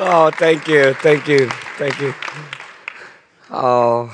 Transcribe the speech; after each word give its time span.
Oh, 0.00 0.30
thank 0.30 0.68
you, 0.68 0.92
thank 0.94 1.26
you, 1.26 1.48
thank 1.78 1.98
you. 2.00 2.14
Oh, 3.50 4.12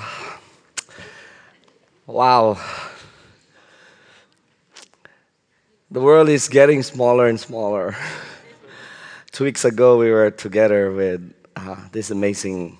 wow. 2.06 2.56
The 5.90 6.01
world 6.01 6.28
is 6.28 6.49
getting 6.49 6.83
smaller 6.83 7.26
and 7.26 7.40
smaller. 7.40 7.97
Two 9.33 9.45
weeks 9.45 9.65
ago, 9.65 9.99
we 9.99 10.11
were 10.13 10.31
together 10.31 10.92
with 10.92 11.35
uh, 11.56 11.76
this 11.90 12.11
amazing 12.11 12.79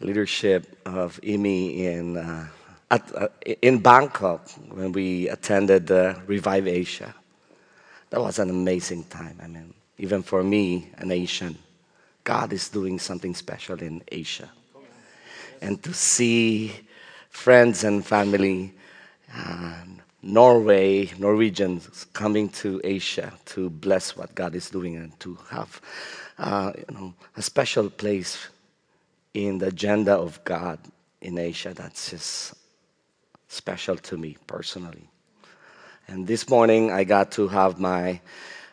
leadership 0.00 0.78
of 0.86 1.20
IMI 1.22 1.78
in, 1.78 2.16
uh, 2.16 2.46
at, 2.92 3.14
uh, 3.14 3.28
in 3.60 3.78
Bangkok 3.80 4.48
when 4.70 4.92
we 4.92 5.28
attended 5.28 5.90
Revive 6.26 6.68
Asia. 6.68 7.14
That 8.10 8.20
was 8.20 8.38
an 8.38 8.50
amazing 8.50 9.04
time. 9.04 9.38
I 9.42 9.46
mean, 9.46 9.74
even 9.98 10.22
for 10.22 10.42
me, 10.42 10.90
an 10.98 11.10
Asian, 11.10 11.58
God 12.24 12.52
is 12.52 12.68
doing 12.68 12.98
something 12.98 13.34
special 13.34 13.80
in 13.82 14.02
Asia. 14.08 14.50
And 15.60 15.82
to 15.82 15.92
see 15.92 16.72
friends 17.30 17.84
and 17.84 18.04
family, 18.04 18.74
and 19.32 20.02
Norway, 20.22 21.10
Norwegians 21.18 22.06
coming 22.12 22.48
to 22.48 22.80
Asia 22.82 23.32
to 23.46 23.70
bless 23.70 24.16
what 24.16 24.34
God 24.34 24.54
is 24.54 24.70
doing 24.70 24.96
and 24.96 25.18
to 25.20 25.38
have 25.50 25.80
uh, 26.38 26.72
you 26.76 26.94
know, 26.94 27.14
a 27.36 27.42
special 27.42 27.90
place 27.90 28.48
in 29.34 29.58
the 29.58 29.68
agenda 29.68 30.14
of 30.14 30.42
God 30.44 30.78
in 31.20 31.38
Asia, 31.38 31.72
that's 31.74 32.10
just 32.10 32.54
special 33.48 33.96
to 33.96 34.16
me 34.16 34.36
personally. 34.46 35.08
And 36.08 36.26
this 36.26 36.48
morning 36.48 36.92
I 36.92 37.02
got 37.02 37.32
to 37.32 37.48
have 37.48 37.80
my 37.80 38.20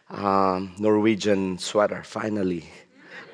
um, 0.10 0.76
Norwegian 0.78 1.58
sweater 1.58 2.03
finally. 2.03 2.70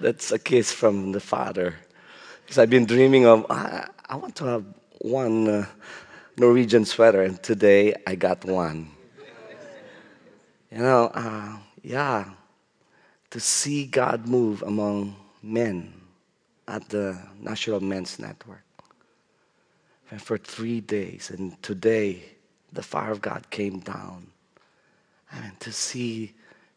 That's 0.00 0.30
a 0.30 0.38
kiss 0.38 0.70
from 0.70 1.10
the 1.10 1.20
Father. 1.20 1.74
Because 2.42 2.58
I've 2.58 2.70
been 2.70 2.86
dreaming 2.86 3.26
of, 3.26 3.46
I, 3.50 3.88
I 4.08 4.14
want 4.14 4.36
to 4.36 4.44
have 4.44 4.64
one 5.00 5.48
uh, 5.48 5.66
Norwegian 6.36 6.84
sweater, 6.84 7.22
and 7.22 7.42
today 7.42 7.94
I 8.06 8.14
got 8.14 8.44
one. 8.44 8.90
You 10.70 10.78
know, 10.78 11.10
uh, 11.14 11.56
yeah, 11.82 12.30
to 13.30 13.40
see 13.40 13.86
God 13.86 14.28
move 14.28 14.62
among 14.62 15.16
men 15.42 15.94
at 16.68 16.88
the 16.90 17.18
National 17.40 17.80
Men's 17.80 18.18
Network. 18.18 18.65
And 20.16 20.22
for 20.22 20.38
three 20.38 20.80
days, 20.80 21.28
and 21.28 21.62
today, 21.62 22.22
the 22.72 22.82
fire 22.82 23.10
of 23.10 23.20
God 23.20 23.50
came 23.50 23.80
down. 23.80 24.28
And 25.30 25.60
to 25.60 25.70
see 25.70 26.32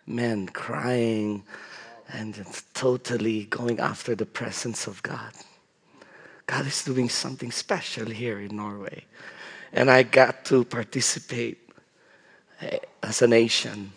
men 0.06 0.48
crying 0.48 1.44
and 2.12 2.34
just 2.34 2.74
totally 2.74 3.46
going 3.46 3.80
after 3.80 4.14
the 4.14 4.26
presence 4.26 4.88
of 4.88 5.02
God. 5.04 5.32
God 6.48 6.68
is 6.68 6.84
doing 6.84 7.08
something 7.08 7.50
special 7.50 8.08
here 8.08 8.42
in 8.42 8.58
Norway. 8.58 9.06
And 9.72 9.90
I 9.90 10.04
got 10.04 10.44
to 10.52 10.66
participate 10.66 11.60
eh, 12.60 12.80
as 13.02 13.22
a 13.22 13.28
nation. 13.28 13.94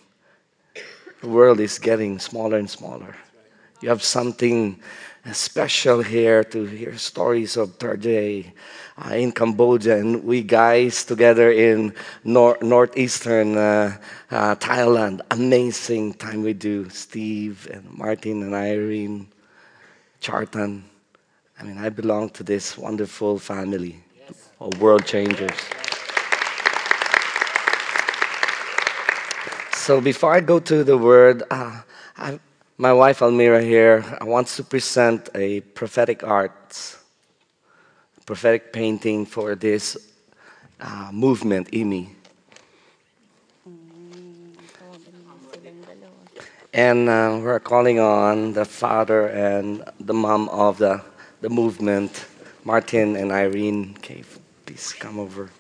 The 1.21 1.29
world 1.29 1.59
is 1.59 1.81
getting 1.81 2.21
smaller 2.21 2.59
and 2.59 2.71
smaller. 2.71 3.17
You 3.81 3.89
have 3.89 4.05
something 4.05 4.79
special 5.31 6.03
here 6.03 6.43
to 6.43 6.65
hear 6.65 6.99
stories 6.99 7.57
of 7.57 7.79
Terje 7.79 8.53
uh, 8.99 9.15
in 9.15 9.31
Cambodia, 9.31 9.97
and 9.99 10.25
we 10.25 10.43
guys 10.43 11.05
together 11.05 11.53
in 11.53 11.95
nor- 12.25 12.59
northeastern 12.61 13.57
uh, 13.57 13.97
uh, 14.31 14.57
Thailand. 14.57 15.21
Amazing 15.31 16.15
time 16.15 16.43
we 16.43 16.53
do. 16.55 16.89
Steve 16.91 17.69
and 17.73 17.89
Martin 17.97 18.43
and 18.43 18.55
Irene, 18.55 19.29
Chartan. 20.21 20.83
I 21.59 21.63
mean, 21.63 21.79
I 21.79 21.89
belong 21.89 22.31
to 22.31 22.43
this 22.43 22.77
wonderful 22.77 23.39
family 23.39 24.03
of 24.59 24.81
world 24.81 25.07
changers. 25.07 25.57
So 29.73 30.01
before 30.01 30.33
I 30.33 30.41
go 30.41 30.59
to 30.59 30.85
the 30.85 30.99
word, 30.99 31.43
uh, 31.51 31.83
I, 32.17 32.39
my 32.83 32.93
wife 32.93 33.23
Almira 33.23 33.63
here 33.63 34.05
wants 34.23 34.57
to 34.57 34.65
present 34.65 35.29
a 35.37 35.61
prophetic 35.61 36.25
art, 36.25 36.97
prophetic 38.27 38.73
painting 38.73 39.25
for 39.25 39.55
this 39.55 39.97
uh, 40.81 41.09
movement, 41.13 41.71
IMI. 41.71 42.09
And 46.75 47.09
uh, 47.09 47.39
we're 47.41 47.61
calling 47.61 48.01
on 48.01 48.53
the 48.53 48.65
father 48.65 49.29
and 49.29 49.85
the 50.01 50.15
mom 50.15 50.49
of 50.49 50.79
the, 50.79 51.03
the 51.41 51.51
movement, 51.51 52.27
Martin 52.65 53.15
and 53.15 53.31
Irene. 53.31 53.95
Okay, 53.99 54.25
please 54.67 54.93
come 54.93 55.21
over. 55.21 55.51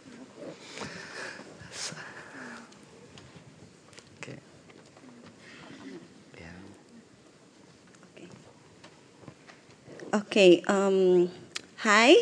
Okay. 10.12 10.60
Um, 10.68 11.30
hi. 11.78 12.12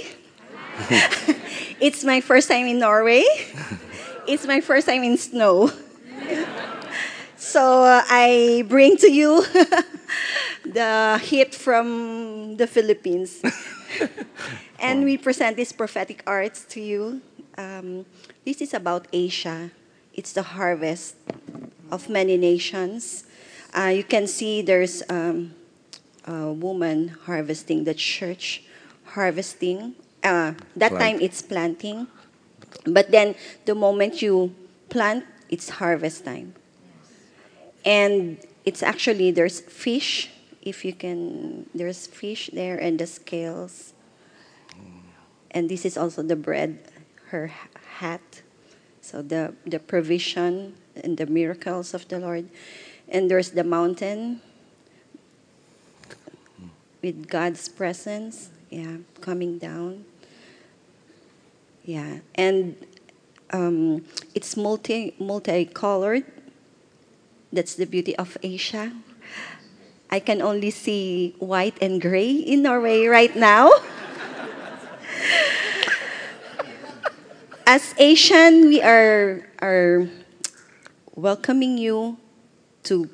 it's 1.80 2.04
my 2.04 2.20
first 2.20 2.48
time 2.48 2.66
in 2.66 2.78
Norway. 2.78 3.24
it's 4.28 4.46
my 4.46 4.60
first 4.60 4.86
time 4.86 5.02
in 5.02 5.16
snow. 5.18 5.72
so 7.36 7.82
uh, 7.82 8.04
I 8.06 8.64
bring 8.68 8.96
to 8.98 9.10
you 9.10 9.42
the 10.64 11.18
hit 11.20 11.52
from 11.52 12.56
the 12.58 12.68
Philippines. 12.68 13.42
and 14.78 15.02
we 15.02 15.18
present 15.18 15.56
this 15.56 15.72
prophetic 15.72 16.22
arts 16.28 16.64
to 16.70 16.80
you. 16.80 17.22
Um, 17.58 18.06
this 18.44 18.62
is 18.62 18.72
about 18.72 19.08
Asia. 19.12 19.72
It's 20.14 20.32
the 20.32 20.54
harvest 20.54 21.16
of 21.90 22.08
many 22.08 22.36
nations. 22.36 23.24
Uh, 23.76 23.90
you 23.90 24.04
can 24.04 24.28
see 24.28 24.62
there's 24.62 25.02
um, 25.10 25.54
a 26.26 26.52
woman 26.52 27.16
harvesting 27.26 27.84
the 27.84 27.94
church, 27.94 28.62
harvesting. 29.16 29.94
Uh, 30.22 30.52
that 30.76 30.92
Plant. 30.92 31.16
time 31.16 31.20
it's 31.22 31.40
planting, 31.40 32.06
but 32.84 33.10
then 33.10 33.34
the 33.64 33.74
moment 33.74 34.20
you 34.20 34.54
plant, 34.90 35.24
it's 35.48 35.70
harvest 35.80 36.26
time. 36.26 36.54
And 37.84 38.36
it's 38.64 38.82
actually 38.82 39.30
there's 39.30 39.60
fish. 39.60 40.28
If 40.60 40.84
you 40.84 40.92
can, 40.92 41.70
there's 41.74 42.06
fish 42.06 42.50
there 42.52 42.76
and 42.76 42.98
the 42.98 43.06
scales. 43.06 43.94
And 45.50 45.68
this 45.68 45.84
is 45.84 45.96
also 45.96 46.22
the 46.22 46.36
bread, 46.36 46.78
her 47.28 47.50
hat. 47.98 48.42
So 49.00 49.22
the 49.22 49.54
the 49.64 49.80
provision 49.80 50.76
and 50.94 51.16
the 51.16 51.26
miracles 51.26 51.94
of 51.94 52.06
the 52.08 52.20
Lord. 52.20 52.48
And 53.08 53.30
there's 53.30 53.50
the 53.52 53.64
mountain 53.64 54.42
with 57.02 57.28
God's 57.28 57.68
presence, 57.68 58.50
yeah, 58.70 58.98
coming 59.20 59.58
down. 59.58 60.04
Yeah, 61.84 62.20
and 62.34 62.76
um, 63.52 64.04
it's 64.34 64.56
multi 64.56 65.14
multicolored. 65.18 66.24
That's 67.52 67.74
the 67.74 67.86
beauty 67.86 68.14
of 68.16 68.36
Asia. 68.42 68.92
I 70.10 70.18
can 70.18 70.42
only 70.42 70.70
see 70.70 71.34
white 71.38 71.78
and 71.80 72.00
gray 72.00 72.30
in 72.30 72.62
Norway 72.62 73.06
right 73.06 73.34
now. 73.34 73.70
As 77.66 77.94
Asian, 77.98 78.66
we 78.66 78.82
are 78.82 79.46
are 79.62 80.10
welcoming 81.14 81.78
you 81.78 82.18
to 82.90 83.08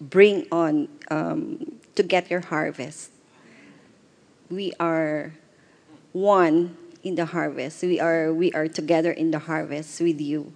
bring 0.00 0.46
on 0.52 0.86
um, 1.10 1.80
to 1.96 2.02
get 2.02 2.30
your 2.30 2.46
harvest. 2.46 3.15
We 4.48 4.72
are 4.78 5.32
one 6.12 6.76
in 7.02 7.16
the 7.16 7.24
harvest. 7.26 7.82
We 7.82 7.98
are 7.98 8.32
we 8.32 8.52
are 8.52 8.68
together 8.68 9.10
in 9.10 9.32
the 9.32 9.40
harvest 9.40 10.00
with 10.00 10.20
you, 10.20 10.52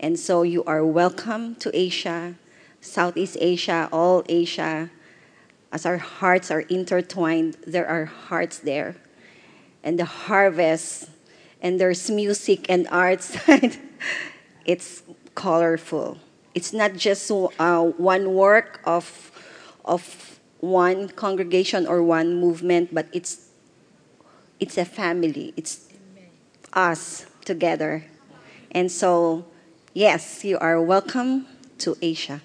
and 0.00 0.18
so 0.18 0.42
you 0.42 0.64
are 0.64 0.84
welcome 0.84 1.54
to 1.56 1.70
Asia, 1.72 2.34
Southeast 2.80 3.36
Asia, 3.40 3.88
all 3.92 4.24
Asia. 4.28 4.90
As 5.70 5.86
our 5.86 5.98
hearts 5.98 6.50
are 6.50 6.62
intertwined, 6.62 7.58
there 7.64 7.86
are 7.86 8.06
hearts 8.06 8.58
there, 8.58 8.96
and 9.84 10.00
the 10.00 10.04
harvest, 10.04 11.08
and 11.62 11.78
there's 11.78 12.10
music 12.10 12.66
and 12.68 12.88
arts. 12.90 13.36
it's 14.64 15.04
colorful. 15.36 16.18
It's 16.54 16.72
not 16.72 16.94
just 16.96 17.30
uh, 17.30 17.84
one 17.84 18.34
work 18.34 18.80
of, 18.82 19.30
of 19.84 20.37
one 20.60 21.08
congregation 21.08 21.86
or 21.86 22.02
one 22.02 22.34
movement, 22.40 22.94
but 22.94 23.06
it's, 23.12 23.48
it's 24.60 24.76
a 24.78 24.84
family. 24.84 25.54
It's 25.56 25.88
us 26.72 27.26
together. 27.44 28.04
And 28.70 28.90
so, 28.90 29.46
yes, 29.94 30.44
you 30.44 30.58
are 30.58 30.80
welcome 30.80 31.46
to 31.78 31.96
Asia. 32.02 32.40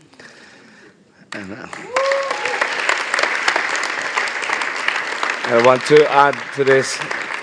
Uh, 1.34 1.68
I 5.46 5.62
want 5.66 5.82
to 5.88 6.10
add 6.10 6.38
to 6.56 6.64
this 6.64 6.98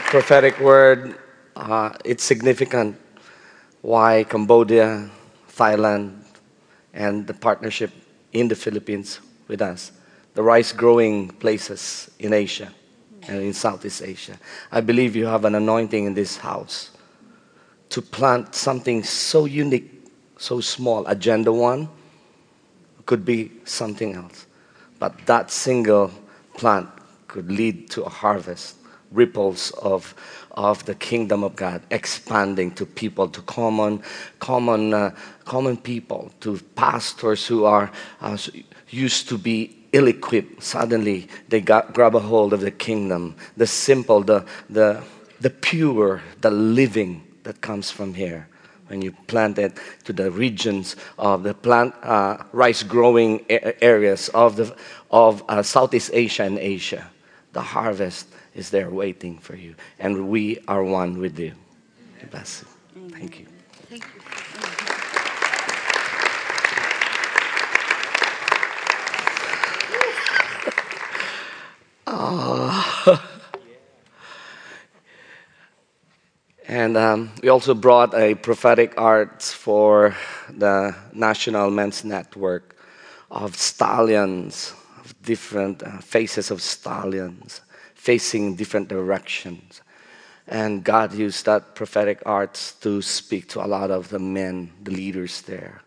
prophetic 0.08 0.58
word. 0.60 1.16
Uh, 1.54 1.90
it's 2.04 2.24
significant 2.24 2.96
why 3.82 4.24
Cambodia, 4.24 5.10
Thailand, 5.52 6.24
and 6.94 7.26
the 7.26 7.34
partnership 7.34 7.90
in 8.32 8.48
the 8.48 8.54
Philippines 8.54 9.20
with 9.48 9.60
us, 9.60 9.92
the 10.34 10.42
rice 10.42 10.72
growing 10.72 11.28
places 11.28 12.10
in 12.18 12.32
Asia 12.32 12.72
and 13.28 13.42
in 13.42 13.52
Southeast 13.52 14.02
Asia. 14.02 14.38
I 14.70 14.80
believe 14.80 15.16
you 15.16 15.26
have 15.26 15.44
an 15.44 15.54
anointing 15.54 16.04
in 16.04 16.14
this 16.14 16.36
house 16.36 16.90
to 17.90 18.00
plant 18.00 18.54
something 18.54 19.02
so 19.02 19.44
unique, 19.44 20.06
so 20.38 20.60
small. 20.60 21.06
Agenda 21.06 21.52
one 21.52 21.88
could 23.06 23.24
be 23.24 23.50
something 23.64 24.14
else. 24.14 24.46
But 24.98 25.26
that 25.26 25.50
single 25.50 26.12
plant 26.54 26.88
could 27.26 27.50
lead 27.50 27.90
to 27.90 28.04
a 28.04 28.08
harvest, 28.08 28.76
ripples 29.10 29.72
of, 29.72 30.14
of 30.52 30.84
the 30.84 30.94
kingdom 30.94 31.42
of 31.42 31.56
God 31.56 31.82
expanding 31.90 32.70
to 32.72 32.86
people, 32.86 33.28
to 33.28 33.42
common, 33.42 34.02
common, 34.38 34.94
uh, 34.94 35.14
common 35.44 35.76
people, 35.76 36.30
to 36.40 36.58
pastors 36.76 37.46
who 37.46 37.64
are 37.64 37.90
uh, 38.20 38.38
used 38.90 39.28
to 39.28 39.38
be 39.38 39.79
ill-equipped. 39.92 40.62
Suddenly, 40.62 41.28
they 41.48 41.60
got, 41.60 41.94
grab 41.94 42.14
a 42.14 42.20
hold 42.20 42.52
of 42.52 42.60
the 42.60 42.70
kingdom, 42.70 43.36
the 43.56 43.66
simple, 43.66 44.22
the, 44.22 44.44
the, 44.68 45.02
the 45.40 45.50
pure, 45.50 46.22
the 46.40 46.50
living 46.50 47.26
that 47.42 47.60
comes 47.60 47.90
from 47.90 48.14
here 48.14 48.46
when 48.88 49.00
you 49.02 49.12
plant 49.28 49.56
it 49.58 49.78
to 50.04 50.12
the 50.12 50.30
regions 50.30 50.96
of 51.16 51.44
the 51.44 51.54
plant 51.54 51.94
uh, 52.02 52.36
rice 52.52 52.82
growing 52.82 53.44
areas 53.48 54.28
of 54.30 54.56
the 54.56 54.74
of 55.12 55.44
uh, 55.48 55.62
Southeast 55.62 56.10
Asia 56.12 56.42
and 56.42 56.58
Asia 56.58 57.08
the 57.52 57.60
harvest 57.60 58.28
is 58.54 58.70
there 58.70 58.90
waiting 58.90 59.38
for 59.38 59.56
you. 59.56 59.74
And 59.98 60.28
we 60.28 60.58
are 60.68 60.82
one 60.82 61.18
with 61.18 61.38
you. 61.38 61.52
Bless 62.30 62.64
you. 62.94 63.08
Thank 63.10 63.40
you. 63.40 63.46
Thank 63.88 64.04
you. 64.04 64.19
Oh. 72.10 73.30
And 76.70 76.96
um, 76.96 77.32
we 77.42 77.48
also 77.48 77.74
brought 77.74 78.14
a 78.14 78.36
prophetic 78.36 78.94
arts 78.96 79.52
for 79.52 80.14
the 80.48 80.94
National 81.12 81.68
Men's 81.68 82.04
Network 82.04 82.76
of 83.28 83.56
stallions 83.56 84.72
of 85.04 85.20
different 85.22 85.82
uh, 85.82 85.98
faces 85.98 86.52
of 86.52 86.62
stallions 86.62 87.60
facing 87.94 88.54
different 88.54 88.88
directions. 88.88 89.82
And 90.46 90.84
God 90.84 91.12
used 91.12 91.44
that 91.46 91.74
prophetic 91.74 92.22
arts 92.24 92.72
to 92.80 93.02
speak 93.02 93.48
to 93.48 93.64
a 93.64 93.66
lot 93.66 93.90
of 93.90 94.08
the 94.08 94.20
men, 94.20 94.70
the 94.82 94.92
leaders 94.92 95.42
there. 95.42 95.82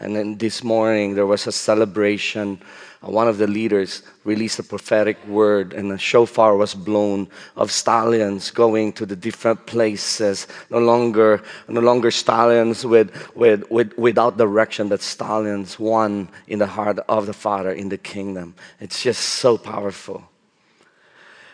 And 0.00 0.14
then 0.14 0.38
this 0.38 0.62
morning 0.62 1.14
there 1.14 1.26
was 1.26 1.46
a 1.46 1.52
celebration. 1.52 2.60
Uh, 3.02 3.10
one 3.10 3.26
of 3.26 3.38
the 3.38 3.46
leaders 3.46 4.02
released 4.24 4.58
a 4.58 4.62
prophetic 4.62 5.16
word, 5.26 5.72
and 5.72 5.90
a 5.90 5.98
shofar 5.98 6.56
was 6.56 6.74
blown 6.74 7.28
of 7.56 7.72
stallions 7.72 8.50
going 8.50 8.92
to 8.92 9.06
the 9.06 9.16
different 9.16 9.66
places. 9.66 10.46
No 10.70 10.78
longer, 10.78 11.42
no 11.66 11.80
longer 11.80 12.10
stallions 12.10 12.84
with, 12.86 13.10
with, 13.34 13.68
with, 13.70 13.96
without 13.98 14.36
direction, 14.36 14.88
but 14.88 15.02
stallions 15.02 15.78
one 15.78 16.28
in 16.46 16.60
the 16.60 16.66
heart 16.66 16.98
of 17.08 17.26
the 17.26 17.32
Father 17.32 17.72
in 17.72 17.88
the 17.88 17.98
kingdom. 17.98 18.54
It's 18.80 19.02
just 19.02 19.20
so 19.20 19.58
powerful. 19.58 20.28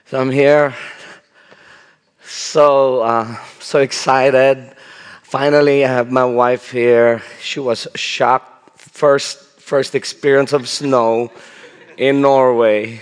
So 0.06 0.20
I'm 0.20 0.30
here, 0.30 0.74
so 2.26 3.00
uh, 3.00 3.36
so 3.58 3.80
excited 3.80 4.73
Finally, 5.24 5.84
I 5.84 5.88
have 5.88 6.12
my 6.12 6.24
wife 6.24 6.70
here. 6.70 7.22
She 7.40 7.58
was 7.58 7.88
shocked. 7.96 8.78
First, 8.78 9.38
first 9.58 9.94
experience 9.94 10.52
of 10.52 10.68
snow 10.68 11.32
in 11.96 12.20
Norway. 12.20 13.00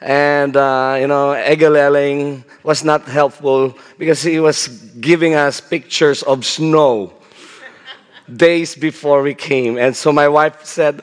And, 0.00 0.54
uh, 0.54 0.98
you 1.00 1.06
know, 1.08 1.32
Egil 1.32 2.44
was 2.62 2.84
not 2.84 3.08
helpful 3.08 3.74
because 3.98 4.22
he 4.22 4.38
was 4.38 4.68
giving 5.00 5.34
us 5.34 5.60
pictures 5.60 6.22
of 6.22 6.44
snow 6.44 7.12
days 8.32 8.76
before 8.76 9.22
we 9.22 9.34
came. 9.34 9.78
And 9.78 9.96
so 9.96 10.12
my 10.12 10.28
wife 10.28 10.64
said! 10.64 11.02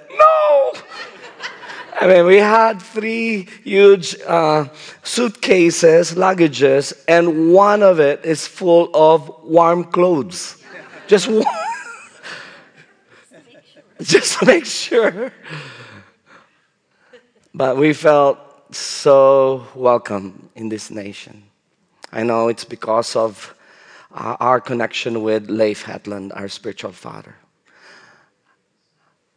I 2.04 2.08
mean, 2.08 2.26
we 2.26 2.36
had 2.36 2.82
three 2.82 3.48
huge 3.64 4.18
uh, 4.28 4.66
suitcases, 5.04 6.16
luggages, 6.16 6.92
and 7.08 7.54
one 7.54 7.82
of 7.82 8.02
it 8.02 8.26
is 8.26 8.46
full 8.46 8.90
of 8.94 9.32
warm 9.42 9.86
clothes. 9.86 10.62
Just 11.08 11.30
one. 11.30 11.46
Just 14.02 14.40
to 14.40 14.46
make 14.46 14.66
sure. 14.66 15.32
But 17.54 17.78
we 17.78 17.94
felt 17.94 18.38
so 18.76 19.66
welcome 19.74 20.50
in 20.56 20.68
this 20.68 20.92
nation. 20.92 21.44
I 22.12 22.24
know 22.24 22.50
it's 22.50 22.66
because 22.66 23.16
of 23.16 23.56
uh, 24.14 24.36
our 24.42 24.60
connection 24.60 25.24
with 25.24 25.50
Leif 25.50 25.84
Hetland, 25.84 26.34
our 26.34 26.50
spiritual 26.50 26.92
father. 26.92 27.38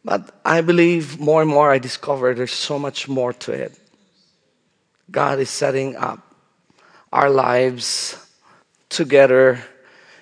But 0.03 0.31
I 0.45 0.61
believe 0.61 1.19
more 1.19 1.41
and 1.41 1.49
more 1.49 1.71
I 1.71 1.79
discover 1.79 2.33
there's 2.33 2.53
so 2.53 2.79
much 2.79 3.07
more 3.07 3.33
to 3.33 3.51
it. 3.51 3.77
God 5.11 5.39
is 5.39 5.49
setting 5.49 5.95
up 5.95 6.19
our 7.11 7.29
lives 7.29 8.17
together. 8.89 9.63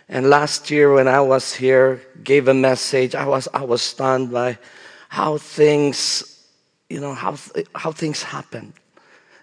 And 0.08 0.30
last 0.30 0.70
year 0.72 0.94
when 0.94 1.08
I 1.08 1.22
was 1.22 1.54
here, 1.54 2.02
gave 2.24 2.48
a 2.48 2.54
message, 2.54 3.16
I 3.16 3.26
was, 3.26 3.48
I 3.54 3.64
was 3.64 3.82
stunned 3.82 4.32
by 4.32 4.58
how 5.10 5.38
things, 5.38 6.46
you 6.90 7.00
know, 7.00 7.14
how, 7.14 7.38
how 7.74 7.92
things 7.92 8.22
happen. 8.22 8.74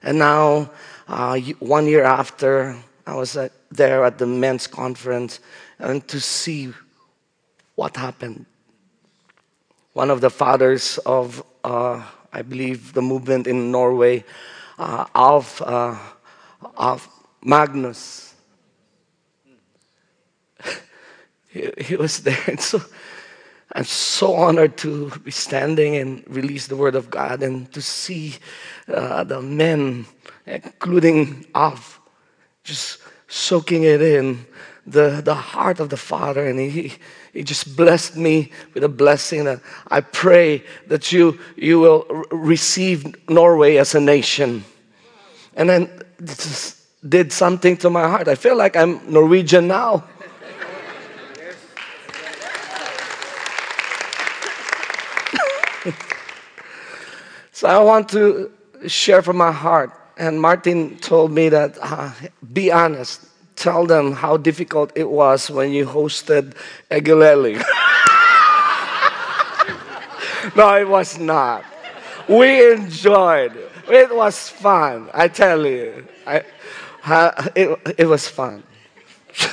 And 0.02 0.18
now, 0.18 0.70
uh, 1.08 1.38
one 1.58 1.86
year 1.86 2.04
after, 2.04 2.76
I 3.06 3.14
was 3.14 3.36
uh, 3.36 3.48
there 3.70 4.04
at 4.04 4.18
the 4.18 4.26
men's 4.26 4.66
conference 4.66 5.40
and 5.78 6.06
to 6.08 6.20
see 6.20 6.72
what 7.74 7.96
happened 7.96 8.46
one 9.92 10.10
of 10.10 10.20
the 10.20 10.30
fathers 10.30 10.98
of, 10.98 11.42
uh, 11.64 12.02
I 12.32 12.42
believe, 12.42 12.92
the 12.94 13.02
movement 13.02 13.46
in 13.46 13.70
Norway, 13.70 14.24
uh, 14.78 15.06
Alf, 15.14 15.60
uh, 15.62 15.96
Alf 16.78 17.08
Magnus. 17.44 18.34
he, 21.48 21.96
was 21.96 22.22
there. 22.22 22.38
And 22.46 22.60
so 22.60 22.80
I'm 23.74 23.84
so 23.84 24.34
honored 24.34 24.76
to 24.78 25.10
be 25.24 25.30
standing 25.30 25.96
and 25.96 26.24
release 26.26 26.66
the 26.66 26.76
word 26.76 26.94
of 26.94 27.10
God 27.10 27.42
and 27.42 27.70
to 27.72 27.82
see 27.82 28.36
uh, 28.88 29.24
the 29.24 29.42
men, 29.42 30.06
including 30.46 31.46
Alf, 31.54 32.00
just 32.64 32.98
soaking 33.28 33.84
it 33.84 34.00
in 34.00 34.46
the, 34.86 35.20
the 35.24 35.34
heart 35.34 35.80
of 35.80 35.88
the 35.90 35.96
Father. 35.96 36.46
And 36.46 36.58
he, 36.58 36.94
he 37.32 37.42
just 37.42 37.76
blessed 37.76 38.16
me 38.16 38.52
with 38.74 38.84
a 38.84 38.88
blessing 38.88 39.44
that 39.44 39.60
I 39.88 40.02
pray 40.02 40.62
that 40.88 41.12
you, 41.12 41.38
you 41.56 41.80
will 41.80 42.04
receive 42.30 43.14
Norway 43.28 43.76
as 43.76 43.94
a 43.94 44.00
nation. 44.00 44.64
And 45.54 45.70
then 45.70 45.90
did 47.08 47.32
something 47.32 47.78
to 47.78 47.88
my 47.88 48.06
heart. 48.06 48.28
I 48.28 48.34
feel 48.34 48.54
like 48.56 48.76
I'm 48.76 49.00
Norwegian 49.10 49.66
now. 49.66 50.04
so 57.52 57.66
I 57.66 57.78
want 57.78 58.10
to 58.10 58.52
share 58.86 59.22
from 59.22 59.38
my 59.38 59.52
heart. 59.52 59.90
And 60.18 60.38
Martin 60.40 60.98
told 60.98 61.32
me 61.32 61.48
that 61.48 61.78
uh, 61.80 62.12
be 62.52 62.70
honest 62.70 63.31
tell 63.62 63.86
them 63.86 64.12
how 64.12 64.36
difficult 64.36 64.90
it 64.96 65.08
was 65.08 65.48
when 65.48 65.70
you 65.70 65.86
hosted 65.86 66.54
Eguleli. 66.90 67.54
no, 70.56 70.74
it 70.74 70.88
was 70.88 71.16
not. 71.18 71.64
We 72.28 72.72
enjoyed. 72.72 73.56
It 73.88 74.14
was 74.14 74.48
fun. 74.48 75.08
I 75.14 75.28
tell 75.28 75.64
you, 75.64 76.08
I, 76.26 76.42
it, 77.54 77.94
it 77.98 78.06
was 78.06 78.26
fun. 78.26 78.64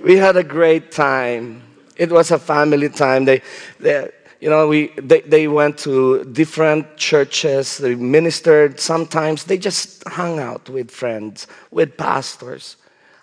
we 0.00 0.16
had 0.16 0.38
a 0.38 0.44
great 0.44 0.90
time. 0.90 1.62
It 1.94 2.10
was 2.10 2.30
a 2.30 2.38
family 2.38 2.88
time. 2.88 3.26
They, 3.26 3.42
they, 3.80 4.10
you 4.40 4.48
know, 4.48 4.68
we, 4.68 4.88
they, 4.96 5.20
they 5.22 5.48
went 5.48 5.78
to 5.78 6.24
different 6.24 6.96
churches, 6.96 7.78
they 7.78 7.94
ministered. 7.94 8.78
Sometimes 8.78 9.44
they 9.44 9.58
just 9.58 10.06
hung 10.06 10.38
out 10.38 10.68
with 10.68 10.90
friends, 10.90 11.46
with 11.70 11.96
pastors. 11.96 12.76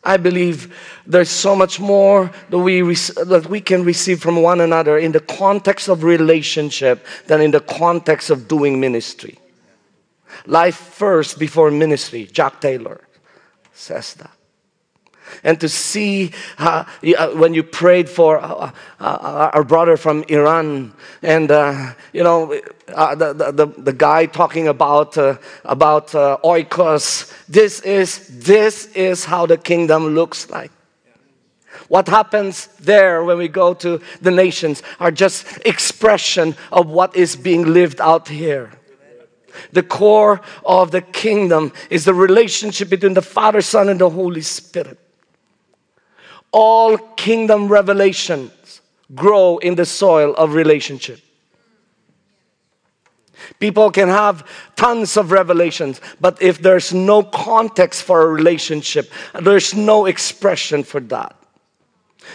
I 0.03 0.17
believe 0.17 0.75
there's 1.07 1.29
so 1.29 1.55
much 1.55 1.79
more 1.79 2.31
that 2.49 2.59
we, 2.59 2.81
that 2.81 3.47
we 3.49 3.61
can 3.61 3.83
receive 3.83 4.21
from 4.21 4.41
one 4.41 4.61
another 4.61 4.97
in 4.97 5.13
the 5.13 5.19
context 5.19 5.87
of 5.87 6.03
relationship 6.03 7.05
than 7.27 7.41
in 7.41 7.51
the 7.51 7.61
context 7.61 8.29
of 8.29 8.47
doing 8.47 8.79
ministry. 8.79 9.39
Life 10.45 10.75
first 10.75 11.39
before 11.39 11.71
ministry, 11.71 12.25
Jack 12.25 12.61
Taylor 12.61 13.01
says 13.73 14.13
that 14.15 14.34
and 15.43 15.59
to 15.59 15.69
see 15.69 16.31
uh, 16.57 16.85
when 17.33 17.53
you 17.53 17.63
prayed 17.63 18.09
for 18.09 18.39
uh, 18.39 18.71
uh, 18.99 19.49
our 19.53 19.63
brother 19.63 19.97
from 19.97 20.23
Iran, 20.27 20.93
and 21.21 21.51
uh, 21.51 21.93
you 22.13 22.23
know 22.23 22.59
uh, 22.93 23.15
the, 23.15 23.33
the, 23.33 23.67
the 23.77 23.93
guy 23.93 24.25
talking 24.25 24.67
about 24.67 25.17
uh, 25.17 25.37
about 25.63 26.07
oikos. 26.09 27.31
This 27.47 27.81
is 27.81 28.27
this 28.43 28.87
is 28.93 29.25
how 29.25 29.45
the 29.45 29.57
kingdom 29.57 30.07
looks 30.07 30.49
like. 30.49 30.71
What 31.87 32.07
happens 32.07 32.67
there 32.79 33.23
when 33.23 33.37
we 33.37 33.47
go 33.47 33.73
to 33.75 34.01
the 34.21 34.31
nations 34.31 34.81
are 34.99 35.11
just 35.11 35.45
expression 35.65 36.55
of 36.71 36.87
what 36.87 37.15
is 37.15 37.35
being 37.35 37.73
lived 37.73 38.01
out 38.01 38.27
here. 38.27 38.71
The 39.71 39.83
core 39.83 40.41
of 40.65 40.91
the 40.91 41.01
kingdom 41.01 41.71
is 41.89 42.05
the 42.05 42.13
relationship 42.13 42.89
between 42.89 43.13
the 43.13 43.21
Father, 43.21 43.61
Son, 43.61 43.87
and 43.87 44.01
the 44.01 44.09
Holy 44.09 44.41
Spirit 44.41 44.99
all 46.55 46.97
kingdom 47.17 47.67
revelations 47.67 48.79
grow 49.13 49.57
in 49.57 49.75
the 49.75 49.85
soil 49.85 50.33
of 50.35 50.53
relationship. 50.53 51.19
People 53.59 53.91
can 53.91 54.07
have 54.07 54.47
tons 54.77 55.17
of 55.17 55.33
revelations, 55.33 55.99
but 56.21 56.41
if 56.41 56.59
there's 56.59 56.93
no 56.93 57.23
context 57.23 58.03
for 58.03 58.21
a 58.21 58.27
relationship, 58.27 59.11
there's 59.41 59.73
no 59.73 60.05
expression 60.05 60.83
for 60.83 61.01
that. 61.01 61.35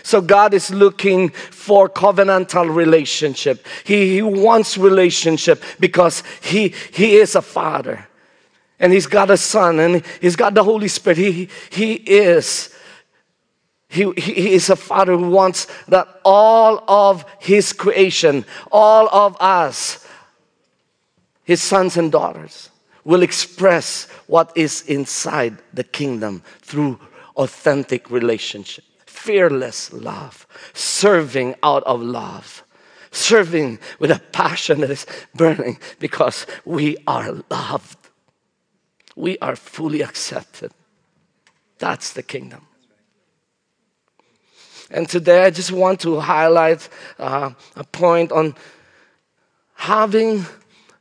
So 0.02 0.20
God 0.20 0.52
is 0.52 0.70
looking 0.70 1.30
for 1.30 1.88
covenantal 1.88 2.72
relationship. 2.74 3.66
He, 3.84 4.16
he 4.16 4.22
wants 4.22 4.76
relationship 4.76 5.62
because 5.80 6.22
he, 6.42 6.74
he 6.92 7.16
is 7.16 7.34
a 7.34 7.42
father. 7.42 8.06
And 8.78 8.92
he's 8.92 9.06
got 9.06 9.30
a 9.30 9.38
son 9.38 9.80
and 9.80 10.04
he's 10.20 10.36
got 10.36 10.52
the 10.52 10.64
Holy 10.64 10.88
Spirit. 10.88 11.16
He, 11.16 11.48
he 11.70 11.94
is 11.94 12.74
he, 13.90 14.12
he 14.16 14.54
is 14.54 14.70
a 14.70 14.76
father 14.76 15.16
who 15.16 15.30
wants 15.30 15.66
that 15.88 16.06
all 16.24 16.84
of 16.86 17.24
his 17.40 17.72
creation, 17.72 18.44
all 18.70 19.08
of 19.08 19.36
us, 19.40 20.06
his 21.42 21.60
sons 21.60 21.96
and 21.96 22.12
daughters, 22.12 22.70
will 23.02 23.22
express 23.22 24.08
what 24.28 24.52
is 24.54 24.82
inside 24.82 25.58
the 25.74 25.82
kingdom 25.82 26.40
through 26.60 27.00
authentic 27.36 28.08
relationship, 28.12 28.84
fearless 29.06 29.92
love, 29.92 30.46
serving 30.72 31.56
out 31.64 31.82
of 31.82 32.00
love, 32.00 32.62
serving 33.10 33.80
with 33.98 34.12
a 34.12 34.20
passion 34.30 34.82
that 34.82 34.90
is 34.90 35.04
burning 35.34 35.76
because 35.98 36.46
we 36.64 36.96
are 37.08 37.42
loved. 37.50 37.98
We 39.16 39.36
are 39.38 39.56
fully 39.56 40.02
accepted. 40.02 40.70
That's 41.78 42.12
the 42.12 42.22
kingdom. 42.22 42.68
And 44.90 45.08
today 45.08 45.44
I 45.44 45.50
just 45.50 45.70
want 45.70 46.00
to 46.00 46.18
highlight 46.18 46.88
uh, 47.18 47.52
a 47.76 47.84
point 47.84 48.32
on 48.32 48.54
having 49.74 50.44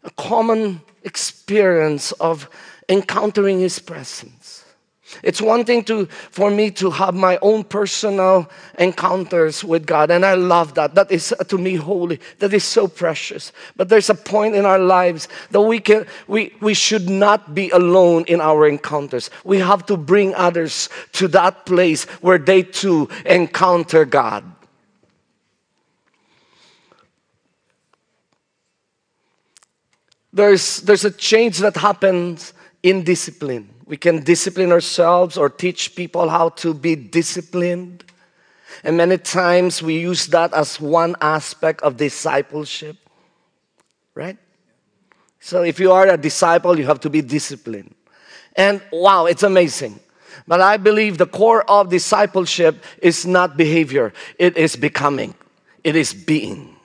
a 0.04 0.12
common 0.12 0.82
experience 1.04 2.12
of 2.14 2.50
encountering 2.88 3.60
His 3.60 3.80
presence. 3.80 4.39
It's 5.24 5.42
one 5.42 5.66
thing 5.66 5.84
to, 5.86 6.06
for 6.06 6.52
me 6.52 6.72
to 6.72 6.92
have 6.92 7.16
my 7.16 7.38
own 7.42 7.64
personal 7.64 8.50
encounters 8.78 9.64
with 9.64 9.86
God, 9.86 10.12
and 10.12 10.26
I 10.26 10.36
love 10.36 10.76
that. 10.76 10.96
That 10.96 11.12
is 11.12 11.34
to 11.48 11.58
me 11.58 11.76
holy. 11.76 12.20
That 12.40 12.54
is 12.54 12.64
so 12.64 12.88
precious. 12.88 13.52
But 13.76 13.90
there's 13.90 14.10
a 14.10 14.16
point 14.16 14.56
in 14.56 14.66
our 14.66 14.80
lives 14.80 15.28
that 15.52 15.62
we 15.62 15.80
can 15.80 16.06
we, 16.28 16.54
we 16.62 16.74
should 16.74 17.10
not 17.10 17.56
be 17.56 17.70
alone 17.72 18.26
in 18.28 18.40
our 18.40 18.68
encounters. 18.68 19.30
We 19.44 19.60
have 19.60 19.86
to 19.88 19.98
bring 19.98 20.36
others 20.36 20.90
to 21.14 21.28
that 21.30 21.66
place 21.66 22.04
where 22.22 22.38
they 22.38 22.64
too 22.64 23.10
encounter 23.26 24.06
God. 24.06 24.44
There's, 30.32 30.82
there's 30.82 31.06
a 31.06 31.12
change 31.12 31.58
that 31.60 31.76
happens 31.76 32.54
in 32.84 33.04
discipline. 33.04 33.68
We 33.90 33.98
can 33.98 34.24
discipline 34.24 34.72
ourselves 34.72 35.36
or 35.36 35.50
teach 35.50 35.96
people 35.96 36.30
how 36.30 36.50
to 36.62 36.76
be 36.76 36.96
disciplined. 36.96 38.06
And 38.84 38.98
many 38.98 39.18
times 39.18 39.82
we 39.82 40.00
use 40.00 40.28
that 40.28 40.54
as 40.54 40.80
one 40.80 41.16
aspect 41.22 41.82
of 41.82 41.98
discipleship, 41.98 42.98
right? 44.14 44.38
So 45.40 45.64
if 45.64 45.80
you 45.80 45.92
are 45.92 46.08
a 46.08 46.18
disciple, 46.18 46.78
you 46.78 46.86
have 46.86 47.00
to 47.00 47.10
be 47.10 47.22
disciplined. 47.22 47.96
And 48.56 48.80
wow, 48.92 49.26
it's 49.26 49.42
amazing. 49.42 50.00
But 50.48 50.62
I 50.62 50.78
believe 50.78 51.18
the 51.18 51.26
core 51.26 51.64
of 51.68 51.90
discipleship 51.90 52.84
is 53.02 53.26
not 53.26 53.58
behavior, 53.58 54.14
it 54.38 54.56
is 54.56 54.76
becoming, 54.76 55.34
it 55.84 55.96
is 55.96 56.14
being. 56.14 56.76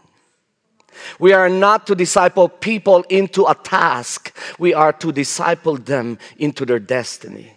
We 1.18 1.32
are 1.32 1.48
not 1.48 1.86
to 1.86 1.94
disciple 1.94 2.48
people 2.48 3.04
into 3.08 3.46
a 3.46 3.54
task, 3.54 4.36
we 4.58 4.74
are 4.74 4.92
to 4.94 5.12
disciple 5.12 5.76
them 5.76 6.18
into 6.38 6.64
their 6.64 6.78
destiny. 6.78 7.52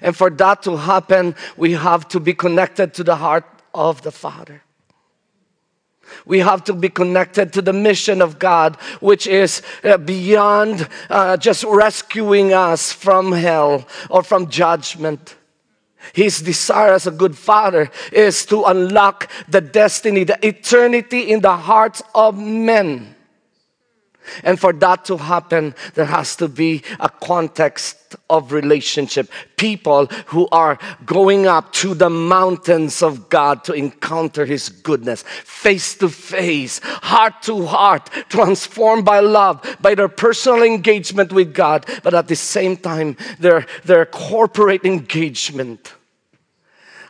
And 0.00 0.16
for 0.16 0.30
that 0.30 0.62
to 0.62 0.76
happen, 0.76 1.34
we 1.56 1.72
have 1.72 2.08
to 2.08 2.20
be 2.20 2.34
connected 2.34 2.94
to 2.94 3.04
the 3.04 3.16
heart 3.16 3.44
of 3.74 4.02
the 4.02 4.12
Father. 4.12 4.62
We 6.26 6.40
have 6.40 6.64
to 6.64 6.72
be 6.72 6.88
connected 6.88 7.52
to 7.54 7.62
the 7.62 7.72
mission 7.72 8.20
of 8.20 8.38
God, 8.38 8.76
which 9.00 9.26
is 9.26 9.62
uh, 9.82 9.96
beyond 9.96 10.88
uh, 11.08 11.36
just 11.36 11.64
rescuing 11.64 12.52
us 12.52 12.92
from 12.92 13.32
hell 13.32 13.86
or 14.10 14.22
from 14.22 14.48
judgment 14.48 15.36
his 16.12 16.40
desire 16.40 16.92
as 16.92 17.06
a 17.06 17.10
good 17.10 17.36
father 17.36 17.90
is 18.12 18.44
to 18.46 18.64
unlock 18.64 19.30
the 19.48 19.60
destiny, 19.60 20.24
the 20.24 20.38
eternity 20.46 21.30
in 21.30 21.40
the 21.40 21.56
hearts 21.56 22.02
of 22.14 22.38
men. 22.38 23.11
And 24.44 24.58
for 24.58 24.72
that 24.74 25.04
to 25.06 25.16
happen, 25.16 25.74
there 25.94 26.06
has 26.06 26.36
to 26.36 26.48
be 26.48 26.82
a 27.00 27.08
context 27.08 28.16
of 28.28 28.52
relationship. 28.52 29.30
People 29.56 30.06
who 30.26 30.48
are 30.52 30.78
going 31.04 31.46
up 31.46 31.72
to 31.74 31.94
the 31.94 32.10
mountains 32.10 33.02
of 33.02 33.28
God 33.28 33.64
to 33.64 33.72
encounter 33.72 34.44
His 34.44 34.68
goodness, 34.68 35.22
face 35.22 35.94
to 35.96 36.08
face, 36.08 36.80
heart 36.82 37.42
to 37.42 37.66
heart, 37.66 38.10
transformed 38.28 39.04
by 39.04 39.20
love, 39.20 39.76
by 39.80 39.94
their 39.94 40.08
personal 40.08 40.62
engagement 40.62 41.32
with 41.32 41.54
God, 41.54 41.86
but 42.02 42.14
at 42.14 42.28
the 42.28 42.36
same 42.36 42.76
time, 42.76 43.16
their, 43.38 43.66
their 43.84 44.06
corporate 44.06 44.84
engagement. 44.84 45.94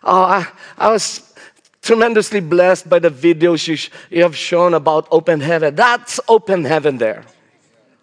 Oh, 0.05 0.23
I, 0.23 0.47
I 0.77 0.91
was 0.91 1.32
tremendously 1.83 2.41
blessed 2.41 2.89
by 2.89 2.99
the 2.99 3.11
videos 3.11 3.67
you, 3.67 3.77
sh- 3.77 3.91
you 4.09 4.23
have 4.23 4.37
shown 4.37 4.73
about 4.73 5.07
open 5.11 5.41
heaven. 5.41 5.75
That's 5.75 6.21
open 6.29 6.65
heaven 6.65 6.99
there. 6.99 7.25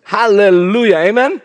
Hallelujah. 0.04 0.98
Amen. 0.98 1.42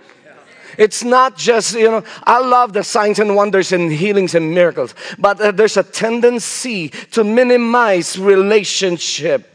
It's 0.77 1.05
not 1.05 1.37
just, 1.37 1.75
you 1.75 1.89
know, 1.89 2.05
I 2.25 2.41
love 2.41 2.73
the 2.73 2.83
signs 2.83 3.21
and 3.21 3.37
wonders 3.37 3.71
and 3.71 3.93
healings 3.93 4.35
and 4.35 4.53
miracles, 4.53 4.95
but 5.19 5.41
uh, 5.41 5.53
there's 5.53 5.77
a 5.77 5.85
tendency 5.85 6.89
to 7.13 7.23
minimize 7.23 8.19
relationship. 8.19 9.51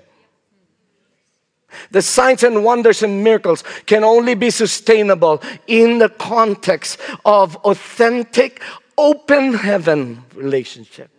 The 1.91 2.01
signs 2.01 2.43
and 2.43 2.63
wonders 2.63 3.03
and 3.03 3.24
miracles 3.24 3.63
can 3.86 4.05
only 4.05 4.33
be 4.33 4.50
sustainable 4.50 5.41
in 5.67 6.00
the 6.00 6.09
context 6.09 7.00
of 7.25 7.57
authentic, 7.57 8.62
open 8.98 9.53
heaven 9.53 10.24
relationship. 10.36 11.12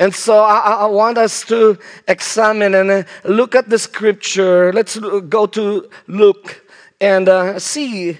And 0.00 0.14
so 0.14 0.38
I, 0.38 0.58
I, 0.60 0.86
want 0.86 1.18
us 1.18 1.44
to 1.44 1.78
examine 2.08 2.74
and 2.74 2.90
uh, 2.90 3.02
look 3.24 3.54
at 3.54 3.68
the 3.68 3.78
scripture. 3.78 4.72
Let's 4.72 4.98
go 4.98 5.44
to 5.44 5.90
Luke 6.06 6.66
and 7.02 7.28
uh, 7.28 7.58
see 7.58 8.16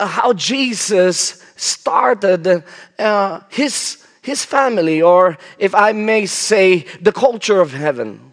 how 0.00 0.32
Jesus 0.32 1.40
started 1.54 2.64
uh, 2.98 3.40
his, 3.50 4.04
his 4.20 4.44
family, 4.44 5.00
or 5.00 5.38
if 5.58 5.76
I 5.76 5.92
may 5.92 6.26
say, 6.26 6.86
the 7.00 7.12
culture 7.12 7.60
of 7.60 7.72
heaven. 7.72 8.32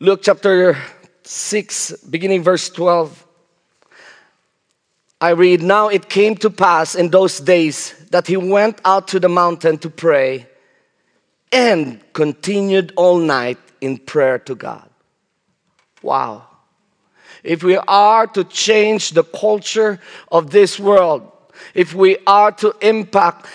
Luke 0.00 0.22
chapter 0.24 0.76
6, 1.22 1.92
beginning 2.10 2.42
verse 2.42 2.68
12. 2.70 3.24
I 5.20 5.30
read, 5.30 5.62
Now 5.62 5.86
it 5.86 6.08
came 6.08 6.34
to 6.38 6.50
pass 6.50 6.96
in 6.96 7.10
those 7.10 7.38
days 7.38 7.94
that 8.16 8.28
he 8.28 8.36
went 8.38 8.80
out 8.82 9.08
to 9.08 9.20
the 9.20 9.28
mountain 9.28 9.76
to 9.76 9.90
pray 9.90 10.46
and 11.52 12.00
continued 12.14 12.90
all 12.96 13.18
night 13.18 13.58
in 13.82 13.98
prayer 13.98 14.38
to 14.38 14.54
God. 14.54 14.88
Wow. 16.00 16.46
If 17.44 17.62
we 17.62 17.76
are 17.76 18.26
to 18.28 18.42
change 18.44 19.10
the 19.10 19.22
culture 19.22 20.00
of 20.32 20.48
this 20.48 20.80
world, 20.80 21.30
if 21.74 21.92
we 21.92 22.16
are 22.26 22.52
to 22.52 22.74
impact 22.80 23.48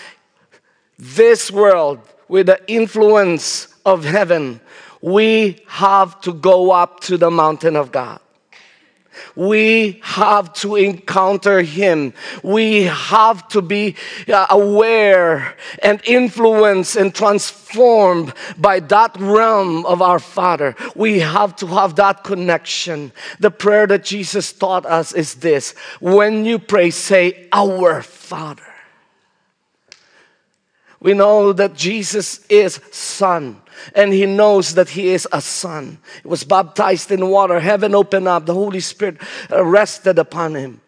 this 0.96 1.50
world 1.50 1.98
with 2.28 2.46
the 2.46 2.60
influence 2.68 3.66
of 3.84 4.04
heaven, 4.04 4.60
we 5.00 5.60
have 5.66 6.20
to 6.20 6.32
go 6.32 6.70
up 6.70 7.00
to 7.00 7.18
the 7.18 7.32
mountain 7.32 7.74
of 7.74 7.90
God. 7.90 8.20
We 9.34 10.00
have 10.02 10.52
to 10.54 10.76
encounter 10.76 11.62
Him. 11.62 12.12
We 12.42 12.84
have 12.84 13.46
to 13.48 13.62
be 13.62 13.96
uh, 14.28 14.46
aware 14.50 15.56
and 15.82 16.00
influenced 16.04 16.96
and 16.96 17.14
transformed 17.14 18.34
by 18.58 18.80
that 18.80 19.16
realm 19.18 19.86
of 19.86 20.02
our 20.02 20.18
Father. 20.18 20.74
We 20.94 21.20
have 21.20 21.56
to 21.56 21.66
have 21.68 21.96
that 21.96 22.24
connection. 22.24 23.12
The 23.40 23.50
prayer 23.50 23.86
that 23.86 24.04
Jesus 24.04 24.52
taught 24.52 24.84
us 24.86 25.12
is 25.12 25.36
this 25.36 25.72
when 26.00 26.44
you 26.44 26.58
pray, 26.58 26.90
say, 26.90 27.48
Our 27.52 28.02
Father. 28.02 28.62
We 31.00 31.14
know 31.14 31.52
that 31.52 31.74
Jesus 31.74 32.46
is 32.48 32.80
Son 32.92 33.61
and 33.94 34.12
he 34.12 34.26
knows 34.26 34.74
that 34.74 34.90
he 34.90 35.08
is 35.08 35.26
a 35.32 35.40
son. 35.40 35.98
He 36.22 36.28
was 36.28 36.44
baptized 36.44 37.10
in 37.10 37.28
water, 37.28 37.60
heaven 37.60 37.94
opened 37.94 38.28
up, 38.28 38.46
the 38.46 38.54
Holy 38.54 38.80
Spirit 38.80 39.16
rested 39.50 40.18
upon 40.18 40.54
him. 40.54 40.80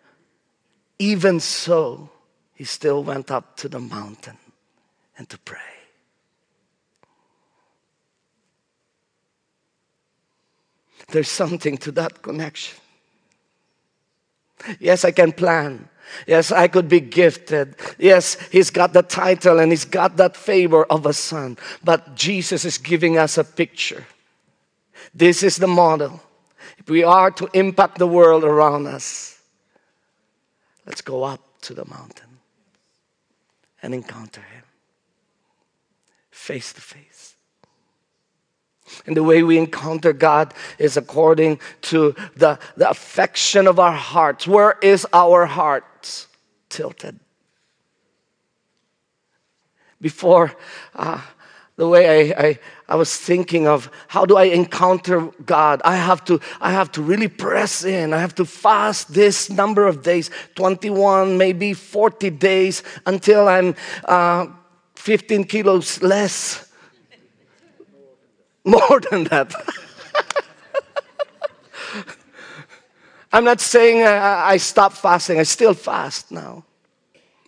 Even 0.98 1.40
so, 1.40 2.10
he 2.54 2.64
still 2.64 3.02
went 3.02 3.30
up 3.30 3.56
to 3.58 3.68
the 3.68 3.80
mountain 3.80 4.38
and 5.18 5.28
to 5.28 5.38
pray. 5.38 5.58
There's 11.08 11.28
something 11.28 11.76
to 11.78 11.92
that 11.92 12.22
connection. 12.22 12.78
Yes, 14.80 15.04
I 15.04 15.10
can 15.10 15.32
plan. 15.32 15.88
Yes, 16.26 16.52
I 16.52 16.68
could 16.68 16.88
be 16.88 17.00
gifted. 17.00 17.76
Yes, 17.98 18.36
he's 18.50 18.70
got 18.70 18.92
the 18.92 19.02
title 19.02 19.58
and 19.58 19.72
he's 19.72 19.84
got 19.84 20.16
that 20.16 20.36
favor 20.36 20.84
of 20.84 21.06
a 21.06 21.12
son. 21.12 21.58
But 21.82 22.14
Jesus 22.14 22.64
is 22.64 22.78
giving 22.78 23.18
us 23.18 23.38
a 23.38 23.44
picture. 23.44 24.06
This 25.14 25.42
is 25.42 25.56
the 25.56 25.66
model. 25.66 26.20
If 26.78 26.88
we 26.88 27.04
are 27.04 27.30
to 27.32 27.48
impact 27.52 27.98
the 27.98 28.06
world 28.06 28.44
around 28.44 28.86
us, 28.86 29.40
let's 30.86 31.00
go 31.00 31.24
up 31.24 31.40
to 31.62 31.74
the 31.74 31.84
mountain 31.86 32.38
and 33.82 33.94
encounter 33.94 34.40
him 34.40 34.64
face 36.30 36.72
to 36.74 36.80
face. 36.80 37.36
And 39.06 39.16
the 39.16 39.22
way 39.22 39.42
we 39.42 39.56
encounter 39.56 40.12
God 40.12 40.52
is 40.78 40.96
according 40.96 41.58
to 41.82 42.14
the, 42.36 42.58
the 42.76 42.90
affection 42.90 43.66
of 43.66 43.78
our 43.78 43.92
hearts. 43.92 44.46
Where 44.46 44.76
is 44.82 45.06
our 45.12 45.46
heart? 45.46 45.84
Tilted. 46.74 47.20
Before, 50.00 50.52
uh, 50.94 51.20
the 51.76 51.88
way 51.88 52.32
I, 52.32 52.46
I, 52.46 52.58
I 52.88 52.96
was 52.96 53.16
thinking 53.16 53.66
of 53.66 53.90
how 54.08 54.26
do 54.26 54.36
I 54.36 54.44
encounter 54.44 55.30
God? 55.46 55.80
I 55.84 55.96
have 55.96 56.24
to 56.26 56.40
I 56.60 56.72
have 56.72 56.90
to 56.92 57.02
really 57.02 57.28
press 57.28 57.84
in. 57.84 58.12
I 58.12 58.18
have 58.18 58.34
to 58.34 58.44
fast 58.44 59.14
this 59.14 59.50
number 59.50 59.86
of 59.86 60.02
days, 60.02 60.30
21, 60.56 61.38
maybe 61.38 61.74
40 61.74 62.30
days 62.30 62.82
until 63.06 63.48
I'm 63.48 63.74
uh, 64.04 64.46
15 64.96 65.44
kilos 65.44 66.02
less. 66.02 66.70
More 68.64 69.00
than 69.10 69.24
that. 69.24 69.54
I'm 73.34 73.42
not 73.42 73.60
saying 73.60 74.00
I, 74.04 74.58
stop 74.58 74.92
fasting. 74.92 75.40
I 75.40 75.42
still 75.42 75.74
fast 75.74 76.30
now. 76.30 76.62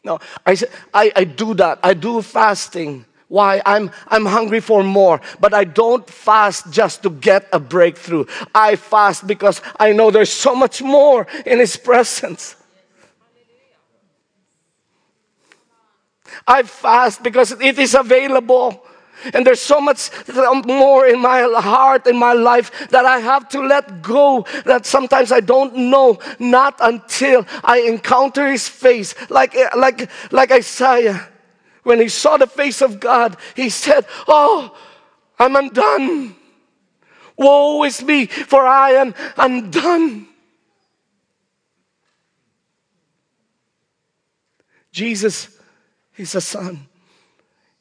No, 0.03 0.18
I, 0.44 0.57
I, 0.92 1.12
I 1.14 1.22
do 1.22 1.55
that. 1.55 1.79
I 1.81 1.94
do 1.94 2.22
fasting. 2.22 3.05
Why? 3.29 3.62
I'm, 3.64 3.92
I'm 4.09 4.27
hungry 4.27 4.59
for 4.59 4.83
more, 4.83 5.20
but 5.38 5.55
I 5.55 5.62
don't 5.62 6.05
fast 6.11 6.72
just 6.72 7.05
to 7.05 7.11
get 7.11 7.49
a 7.53 7.61
breakthrough. 7.61 8.25
I 8.53 8.75
fast 8.75 9.29
because 9.29 9.62
I 9.79 9.92
know 9.92 10.11
there's 10.11 10.33
so 10.33 10.57
much 10.57 10.83
more 10.83 11.25
in 11.46 11.61
His 11.61 11.77
presence. 11.77 12.57
I 16.49 16.64
fast 16.64 17.22
because 17.22 17.53
it 17.53 17.79
is 17.79 17.94
available. 17.94 18.85
And 19.33 19.46
there's 19.46 19.61
so 19.61 19.81
much 19.81 20.11
more 20.66 21.07
in 21.07 21.20
my 21.20 21.42
heart, 21.61 22.07
in 22.07 22.16
my 22.16 22.33
life, 22.33 22.88
that 22.90 23.05
I 23.05 23.18
have 23.18 23.48
to 23.50 23.61
let 23.61 24.02
go. 24.02 24.46
That 24.64 24.87
sometimes 24.87 25.33
I 25.33 25.40
don't 25.40 25.74
know, 25.74 26.18
not 26.38 26.76
until 26.81 27.46
I 27.64 27.81
encounter 27.81 28.48
His 28.48 28.68
face. 28.68 29.14
Like, 29.31 29.55
eh, 29.55 29.70
like, 29.76 30.11
like 30.33 30.50
Isaiah, 30.50 31.29
when 31.83 32.00
he 32.00 32.09
saw 32.09 32.37
the 32.37 32.48
face 32.48 32.83
of 32.83 32.98
God, 32.98 33.37
he 33.55 33.70
said, 33.70 34.07
Oh, 34.26 34.76
I'm 35.38 35.55
undone. 35.55 36.35
Woe 37.37 37.85
is 37.85 38.02
me, 38.02 38.26
for 38.26 38.66
I 38.66 38.92
am 38.92 39.14
undone. 39.37 40.26
Jesus 44.90 45.48
is 46.16 46.35
a 46.35 46.40
son, 46.40 46.88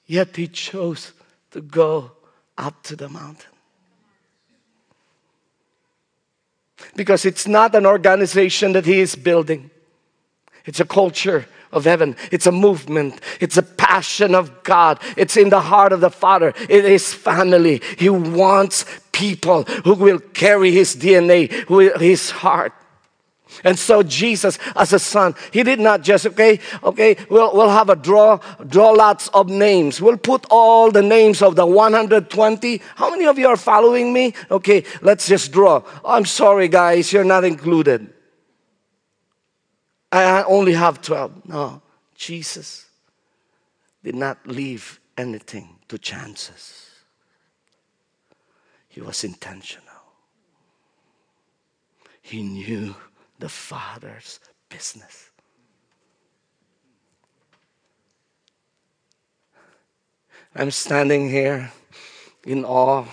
yet 0.05 0.35
he 0.35 0.49
chose 0.49 1.13
to 1.55 1.61
go 1.61 2.11
up 2.57 2.83
to 2.83 2.97
the 2.97 3.07
mountain. 3.07 3.49
Because 6.97 7.23
it's 7.23 7.47
not 7.47 7.73
an 7.75 7.85
organization 7.85 8.73
that 8.73 8.85
he 8.85 8.99
is 8.99 9.15
building, 9.15 9.71
it's 10.65 10.81
a 10.81 10.85
culture 10.85 11.45
of 11.71 11.85
heaven. 11.85 12.17
It's 12.29 12.45
a 12.45 12.51
movement. 12.51 13.21
It's 13.39 13.55
a 13.55 13.63
passion 13.63 14.35
of 14.35 14.63
God. 14.63 14.99
It's 15.15 15.37
in 15.37 15.49
the 15.49 15.61
heart 15.61 15.93
of 15.93 16.01
the 16.01 16.09
Father. 16.09 16.53
It 16.69 16.83
is 16.83 17.13
family. 17.13 17.81
He 17.97 18.09
wants 18.09 18.85
people 19.13 19.63
who 19.63 19.93
will 19.93 20.19
carry 20.19 20.71
His 20.71 20.95
DNA, 20.95 21.49
His 21.99 22.31
heart. 22.31 22.73
And 23.63 23.77
so 23.77 24.03
Jesus, 24.03 24.57
as 24.75 24.93
a 24.93 24.99
son, 24.99 25.35
he 25.51 25.63
did 25.63 25.79
not 25.79 26.01
just, 26.01 26.25
okay, 26.25 26.59
okay, 26.83 27.15
we'll, 27.29 27.53
we'll 27.53 27.69
have 27.69 27.89
a 27.89 27.95
draw, 27.95 28.39
draw 28.67 28.91
lots 28.91 29.27
of 29.29 29.49
names. 29.49 30.01
We'll 30.01 30.17
put 30.17 30.45
all 30.49 30.91
the 30.91 31.01
names 31.01 31.41
of 31.41 31.55
the 31.55 31.65
120. 31.65 32.81
How 32.95 33.09
many 33.11 33.25
of 33.25 33.37
you 33.37 33.47
are 33.47 33.57
following 33.57 34.11
me? 34.11 34.33
Okay, 34.49 34.83
let's 35.01 35.27
just 35.27 35.51
draw. 35.51 35.83
I'm 36.03 36.25
sorry, 36.25 36.67
guys, 36.67 37.13
you're 37.13 37.23
not 37.23 37.43
included. 37.43 38.11
I 40.11 40.43
only 40.43 40.73
have 40.73 41.01
12. 41.01 41.47
No, 41.47 41.81
Jesus 42.15 42.87
did 44.03 44.15
not 44.15 44.45
leave 44.47 44.99
anything 45.17 45.77
to 45.87 45.97
chances. 45.97 46.89
He 48.87 49.01
was 49.01 49.23
intentional. 49.23 49.83
He 52.21 52.41
knew 52.41 52.95
the 53.39 53.49
Father's 53.49 54.39
business. 54.69 55.29
I'm 60.55 60.71
standing 60.71 61.29
here 61.29 61.71
in 62.45 62.63
awe, 62.63 63.05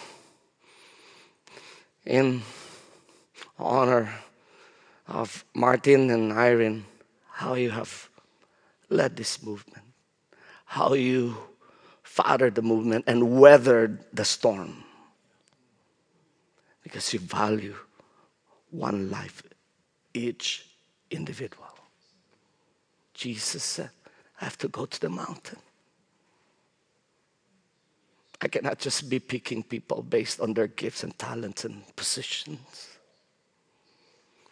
in 2.07 2.43
honor 3.59 4.13
of 5.09 5.45
Martin 5.55 6.11
and 6.11 6.33
Irene, 6.33 6.85
how 7.31 7.55
you 7.55 7.71
have 7.71 8.09
led 8.89 9.17
this 9.17 9.43
movement, 9.43 9.85
how 10.65 10.95
you 10.95 11.37
fathered 12.03 12.55
the 12.55 12.63
movement 12.63 13.05
and 13.09 13.41
weathered 13.41 14.05
the 14.13 14.25
storm 14.25 14.85
because 16.83 17.13
you 17.13 17.19
value 17.19 17.75
one 18.71 19.11
life 19.11 19.43
each 20.15 20.67
individual. 21.11 21.67
Jesus 23.15 23.63
said, 23.63 23.91
I 24.41 24.45
have 24.45 24.59
to 24.59 24.69
go 24.69 24.87
to 24.87 25.01
the 25.01 25.09
mountain. 25.09 25.59
I 28.41 28.49
cannot 28.49 28.81
just 28.81 29.09
be 29.09 29.21
picking 29.21 29.63
people 29.63 30.03
based 30.03 30.41
on 30.41 30.55
their 30.55 30.67
gifts 30.67 31.05
and 31.05 31.17
talents 31.17 31.65
and 31.65 31.85
positions. 31.95 32.89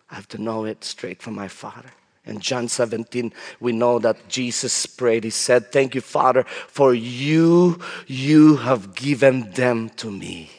I 0.09 0.15
have 0.15 0.29
to 0.29 0.39
know 0.39 0.65
it 0.65 0.85
straight 0.85 1.21
from 1.21 1.35
my 1.35 1.49
Father. 1.49 1.91
In 2.25 2.39
John 2.39 2.69
17, 2.69 3.33
we 3.59 3.73
know 3.73 3.99
that 3.99 4.29
Jesus 4.29 4.87
prayed. 4.87 5.25
He 5.25 5.31
said, 5.31 5.73
Thank 5.73 5.95
you, 5.95 6.01
Father, 6.01 6.45
for 6.45 6.95
you, 6.95 7.81
you 8.07 8.57
have 8.57 8.95
given 8.95 9.51
them 9.53 9.89
to 9.97 10.11
me. 10.11 10.51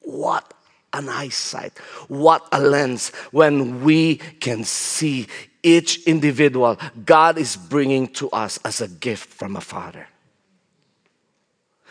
What 0.00 0.54
an 0.98 1.08
eyesight. 1.08 1.78
What 2.08 2.46
a 2.52 2.60
lens 2.60 3.08
when 3.30 3.82
we 3.84 4.16
can 4.16 4.64
see 4.64 5.28
each 5.62 6.04
individual, 6.06 6.78
God 7.04 7.38
is 7.38 7.56
bringing 7.56 8.08
to 8.14 8.30
us 8.30 8.58
as 8.64 8.80
a 8.80 8.88
gift 8.88 9.32
from 9.32 9.56
a 9.56 9.60
father. 9.60 10.06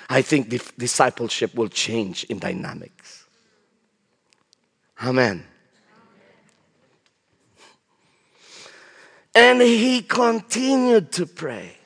I 0.09 0.21
think 0.21 0.49
the 0.49 0.61
discipleship 0.77 1.55
will 1.55 1.67
change 1.67 2.23
in 2.25 2.39
dynamics. 2.39 3.25
Amen. 5.03 5.45
And 9.35 9.61
he 9.61 10.01
continued 10.01 11.11
to 11.13 11.25
pray. 11.25 11.76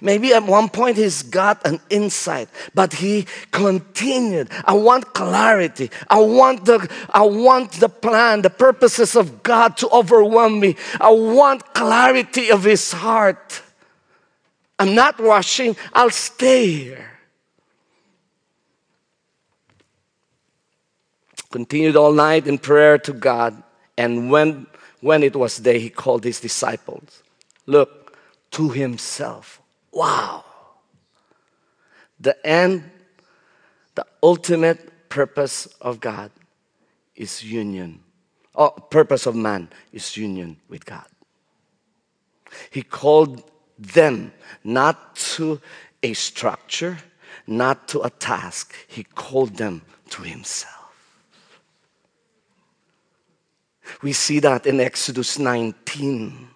Maybe 0.00 0.32
at 0.32 0.44
one 0.44 0.68
point 0.68 0.96
he's 0.96 1.22
got 1.22 1.66
an 1.66 1.80
insight, 1.90 2.48
but 2.74 2.94
he 2.94 3.26
continued. 3.50 4.48
I 4.64 4.72
want 4.72 5.12
clarity. 5.12 5.90
I 6.08 6.20
want 6.20 6.64
the 6.64 6.88
I 7.10 7.22
want 7.22 7.72
the 7.72 7.88
plan, 7.88 8.42
the 8.42 8.50
purposes 8.50 9.14
of 9.14 9.42
God 9.42 9.76
to 9.78 9.88
overwhelm 9.90 10.58
me. 10.58 10.76
I 11.00 11.10
want 11.10 11.74
clarity 11.74 12.50
of 12.50 12.64
his 12.64 12.92
heart. 12.92 13.62
I'm 14.78 14.94
not 14.94 15.20
rushing. 15.20 15.76
I'll 15.92 16.10
stay 16.10 16.66
here. 16.66 17.10
Continued 21.50 21.96
all 21.96 22.12
night 22.12 22.46
in 22.46 22.56
prayer 22.58 22.96
to 22.98 23.12
God, 23.12 23.62
and 23.98 24.30
when 24.30 24.66
when 25.00 25.22
it 25.22 25.36
was 25.36 25.58
day, 25.58 25.78
he 25.78 25.90
called 25.90 26.24
his 26.24 26.40
disciples. 26.40 27.22
Look, 27.66 28.16
to 28.52 28.70
himself. 28.70 29.59
Wow. 29.92 30.44
The 32.18 32.46
end, 32.46 32.90
the 33.94 34.06
ultimate 34.22 35.08
purpose 35.08 35.66
of 35.80 36.00
God 36.00 36.30
is 37.16 37.42
union. 37.42 38.00
Oh, 38.54 38.70
purpose 38.70 39.26
of 39.26 39.34
man 39.34 39.68
is 39.92 40.16
union 40.16 40.56
with 40.68 40.84
God. 40.84 41.06
He 42.70 42.82
called 42.82 43.42
them 43.78 44.32
not 44.64 45.16
to 45.16 45.60
a 46.02 46.12
structure, 46.12 46.98
not 47.46 47.88
to 47.88 48.00
a 48.02 48.10
task. 48.10 48.74
He 48.86 49.04
called 49.04 49.56
them 49.56 49.82
to 50.10 50.22
himself. 50.22 50.76
We 54.02 54.12
see 54.12 54.40
that 54.40 54.66
in 54.66 54.80
Exodus 54.80 55.38
19. 55.38 56.49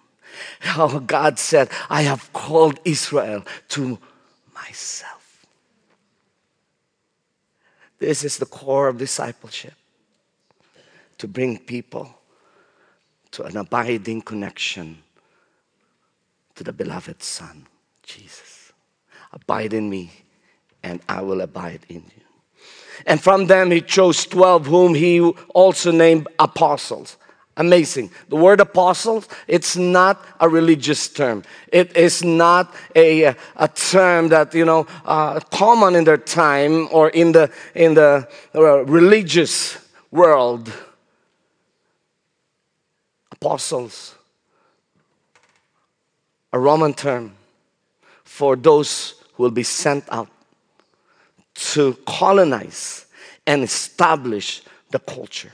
How 0.59 0.99
God 0.99 1.39
said, 1.39 1.69
I 1.89 2.03
have 2.03 2.31
called 2.33 2.79
Israel 2.85 3.45
to 3.69 3.99
myself. 4.53 5.45
This 7.99 8.23
is 8.23 8.37
the 8.37 8.45
core 8.45 8.87
of 8.87 8.97
discipleship 8.97 9.73
to 11.17 11.27
bring 11.27 11.57
people 11.57 12.13
to 13.31 13.43
an 13.43 13.57
abiding 13.57 14.21
connection 14.21 14.97
to 16.55 16.63
the 16.63 16.73
beloved 16.73 17.21
Son, 17.21 17.67
Jesus. 18.03 18.71
Abide 19.33 19.73
in 19.73 19.89
me, 19.89 20.11
and 20.83 21.01
I 21.09 21.21
will 21.21 21.41
abide 21.41 21.85
in 21.89 22.03
you. 22.15 22.23
And 23.05 23.21
from 23.21 23.47
them 23.47 23.71
he 23.71 23.81
chose 23.81 24.25
12, 24.25 24.65
whom 24.67 24.93
he 24.95 25.19
also 25.53 25.91
named 25.91 26.27
apostles. 26.39 27.17
Amazing. 27.57 28.11
The 28.27 28.35
word 28.35 28.59
apostles, 28.59 29.29
it's 29.47 29.77
not 29.77 30.25
a 30.41 30.49
religious 30.49 31.07
term. 31.07 31.43
It 31.71 31.95
is 31.95 32.21
not 32.21 32.73
a, 32.93 33.35
a 33.55 33.67
term 33.73 34.27
that, 34.29 34.53
you 34.53 34.65
know, 34.65 34.87
uh, 35.05 35.39
common 35.51 35.95
in 35.95 36.03
their 36.03 36.17
time 36.17 36.89
or 36.91 37.09
in 37.09 37.31
the, 37.31 37.49
in 37.73 37.93
the 37.93 38.27
uh, 38.53 38.83
religious 38.83 39.77
world. 40.11 40.69
Apostles, 43.31 44.15
a 46.51 46.59
Roman 46.59 46.93
term 46.93 47.35
for 48.25 48.57
those 48.57 49.15
who 49.35 49.43
will 49.43 49.51
be 49.51 49.63
sent 49.63 50.03
out 50.11 50.29
to 51.53 51.93
colonize 52.05 53.05
and 53.47 53.63
establish 53.63 54.61
the 54.89 54.99
culture 54.99 55.53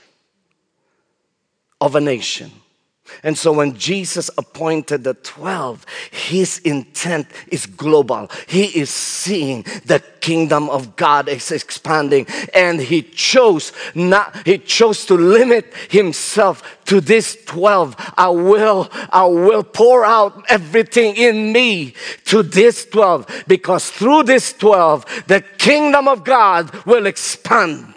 of 1.81 1.95
a 1.95 2.01
nation. 2.01 2.51
And 3.23 3.37
so 3.37 3.51
when 3.51 3.77
Jesus 3.77 4.29
appointed 4.37 5.03
the 5.03 5.13
12, 5.15 5.85
his 6.11 6.59
intent 6.59 7.27
is 7.49 7.65
global. 7.65 8.29
He 8.47 8.65
is 8.79 8.89
seeing 8.89 9.63
the 9.85 10.01
kingdom 10.21 10.69
of 10.69 10.95
God 10.95 11.27
is 11.27 11.51
expanding 11.51 12.27
and 12.53 12.79
he 12.79 13.01
chose 13.01 13.73
not 13.95 14.45
he 14.45 14.59
chose 14.59 15.05
to 15.07 15.15
limit 15.15 15.73
himself 15.89 16.77
to 16.85 17.01
this 17.01 17.37
12. 17.45 17.95
I 18.17 18.29
will 18.29 18.87
I 18.91 19.25
will 19.25 19.63
pour 19.63 20.05
out 20.05 20.45
everything 20.49 21.15
in 21.15 21.51
me 21.51 21.95
to 22.25 22.43
this 22.43 22.85
12 22.85 23.45
because 23.47 23.89
through 23.89 24.23
this 24.23 24.53
12 24.53 25.25
the 25.27 25.41
kingdom 25.41 26.07
of 26.07 26.23
God 26.23 26.71
will 26.85 27.07
expand 27.07 27.93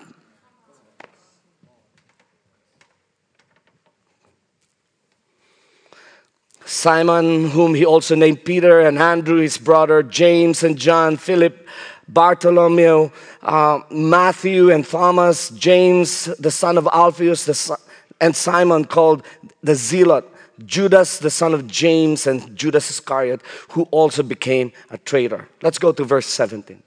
Simon, 6.67 7.51
whom 7.51 7.75
he 7.75 7.85
also 7.85 8.15
named 8.15 8.45
Peter, 8.45 8.81
and 8.81 8.99
Andrew, 8.99 9.41
his 9.41 9.59
brother, 9.59 10.03
James 10.03 10.63
and 10.63 10.79
John, 10.79 11.17
Philip, 11.17 11.67
Bartholomew, 12.09 13.11
uh, 13.43 13.81
Matthew 13.91 14.71
and 14.71 14.87
Thomas, 14.87 15.51
James, 15.51 16.27
the 16.39 16.51
son 16.51 16.79
of 16.79 16.89
Alphaeus, 16.93 17.45
the 17.45 17.79
and 18.21 18.35
Simon 18.35 18.85
called 18.85 19.25
the 19.63 19.75
Zealot, 19.75 20.25
Judas, 20.65 21.19
the 21.19 21.31
son 21.31 21.53
of 21.53 21.67
James, 21.67 22.27
and 22.27 22.57
Judas 22.57 22.89
Iscariot, 22.91 23.43
who 23.71 23.83
also 23.91 24.23
became 24.23 24.73
a 24.91 24.99
traitor. 24.99 25.49
Let's 25.63 25.79
go 25.79 25.93
to 25.93 26.05
verse 26.05 26.27
17. 26.27 26.83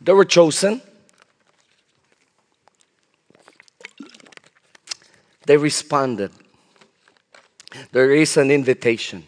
They 0.00 0.12
were 0.12 0.24
chosen. 0.24 0.82
They 5.46 5.56
responded 5.56 6.32
there 7.92 8.12
is 8.12 8.36
an 8.36 8.50
invitation 8.50 9.26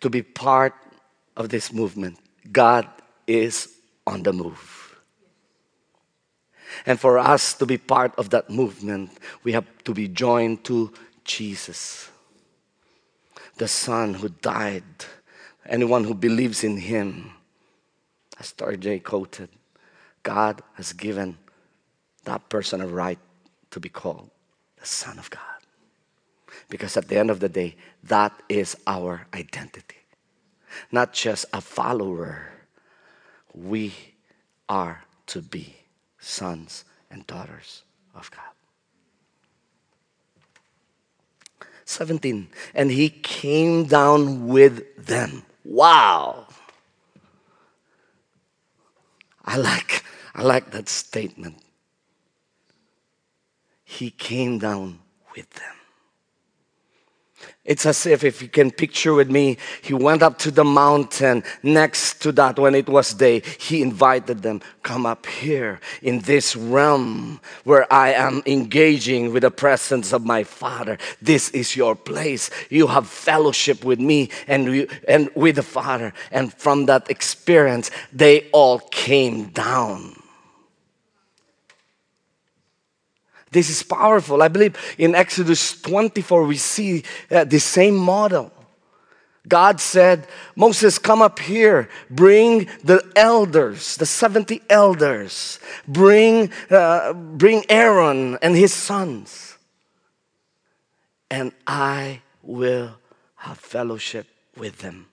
to 0.00 0.10
be 0.10 0.22
part 0.22 0.74
of 1.36 1.48
this 1.48 1.72
movement. 1.72 2.18
God 2.50 2.88
is 3.26 3.68
on 4.06 4.22
the 4.22 4.32
move. 4.32 4.96
And 6.86 6.98
for 6.98 7.18
us 7.18 7.54
to 7.54 7.66
be 7.66 7.78
part 7.78 8.14
of 8.16 8.30
that 8.30 8.48
movement, 8.48 9.10
we 9.42 9.52
have 9.52 9.66
to 9.84 9.92
be 9.92 10.08
joined 10.08 10.64
to 10.64 10.92
Jesus, 11.24 12.10
the 13.56 13.68
Son 13.68 14.14
who 14.14 14.28
died. 14.28 14.84
Anyone 15.66 16.04
who 16.04 16.14
believes 16.14 16.64
in 16.64 16.78
Him, 16.78 17.32
as 18.38 18.52
Tar 18.52 18.76
J 18.76 19.00
quoted, 19.00 19.50
God 20.22 20.62
has 20.74 20.92
given 20.92 21.36
that 22.24 22.48
person 22.48 22.80
a 22.80 22.86
right 22.86 23.18
to 23.70 23.80
be 23.80 23.88
called 23.88 24.30
the 24.80 24.86
Son 24.86 25.18
of 25.18 25.30
God. 25.30 25.40
Because 26.68 26.96
at 26.96 27.08
the 27.08 27.18
end 27.18 27.30
of 27.30 27.40
the 27.40 27.48
day, 27.48 27.76
that 28.04 28.32
is 28.48 28.76
our 28.86 29.26
identity. 29.34 29.96
Not 30.90 31.12
just 31.12 31.46
a 31.52 31.60
follower, 31.60 32.52
we 33.54 33.92
are 34.68 35.04
to 35.26 35.42
be 35.42 35.76
sons 36.18 36.84
and 37.10 37.26
daughters 37.26 37.82
of 38.14 38.30
God. 38.30 38.40
17. 41.84 42.48
And 42.74 42.90
he 42.90 43.10
came 43.10 43.84
down 43.84 44.46
with 44.46 45.06
them. 45.06 45.42
Wow. 45.64 46.46
I 49.44 49.56
like, 49.56 50.04
I 50.34 50.42
like 50.42 50.70
that 50.70 50.88
statement 50.88 51.56
he 53.90 54.10
came 54.10 54.56
down 54.60 55.00
with 55.34 55.50
them. 55.50 55.74
It's 57.64 57.84
as 57.84 58.06
if, 58.06 58.22
if 58.22 58.40
you 58.40 58.48
can 58.48 58.70
picture 58.70 59.12
with 59.14 59.28
me, 59.28 59.56
he 59.82 59.94
went 59.94 60.22
up 60.22 60.38
to 60.38 60.52
the 60.52 60.64
mountain 60.64 61.42
next 61.64 62.22
to 62.22 62.30
that 62.32 62.58
when 62.58 62.76
it 62.76 62.88
was 62.88 63.14
day. 63.14 63.42
He 63.58 63.82
invited 63.82 64.42
them, 64.42 64.60
come 64.84 65.06
up 65.06 65.26
here 65.26 65.80
in 66.02 66.20
this 66.20 66.54
realm 66.54 67.40
where 67.64 67.92
I 67.92 68.12
am 68.12 68.42
engaging 68.46 69.32
with 69.32 69.42
the 69.42 69.50
presence 69.50 70.12
of 70.12 70.24
my 70.24 70.44
Father. 70.44 70.96
This 71.20 71.50
is 71.50 71.74
your 71.74 71.96
place. 71.96 72.48
You 72.70 72.86
have 72.86 73.08
fellowship 73.08 73.84
with 73.84 73.98
me 73.98 74.30
and, 74.46 74.88
and 75.08 75.30
with 75.34 75.56
the 75.56 75.64
Father. 75.64 76.12
And 76.30 76.54
from 76.54 76.86
that 76.86 77.10
experience, 77.10 77.90
they 78.12 78.48
all 78.52 78.78
came 78.78 79.48
down. 79.48 80.19
This 83.50 83.68
is 83.68 83.82
powerful. 83.82 84.42
I 84.42 84.48
believe 84.48 84.76
in 84.96 85.14
Exodus 85.14 85.80
24, 85.80 86.44
we 86.44 86.56
see 86.56 87.02
uh, 87.30 87.44
the 87.44 87.58
same 87.58 87.96
model. 87.96 88.52
God 89.48 89.80
said, 89.80 90.26
Moses, 90.54 90.98
come 90.98 91.22
up 91.22 91.38
here. 91.38 91.88
Bring 92.10 92.68
the 92.84 93.02
elders, 93.16 93.96
the 93.96 94.06
70 94.06 94.62
elders. 94.68 95.58
Bring, 95.88 96.52
uh, 96.70 97.12
bring 97.14 97.64
Aaron 97.68 98.38
and 98.42 98.54
his 98.54 98.72
sons. 98.72 99.56
And 101.30 101.52
I 101.66 102.20
will 102.42 102.98
have 103.36 103.58
fellowship 103.58 104.26
with 104.56 104.78
them. 104.78 105.09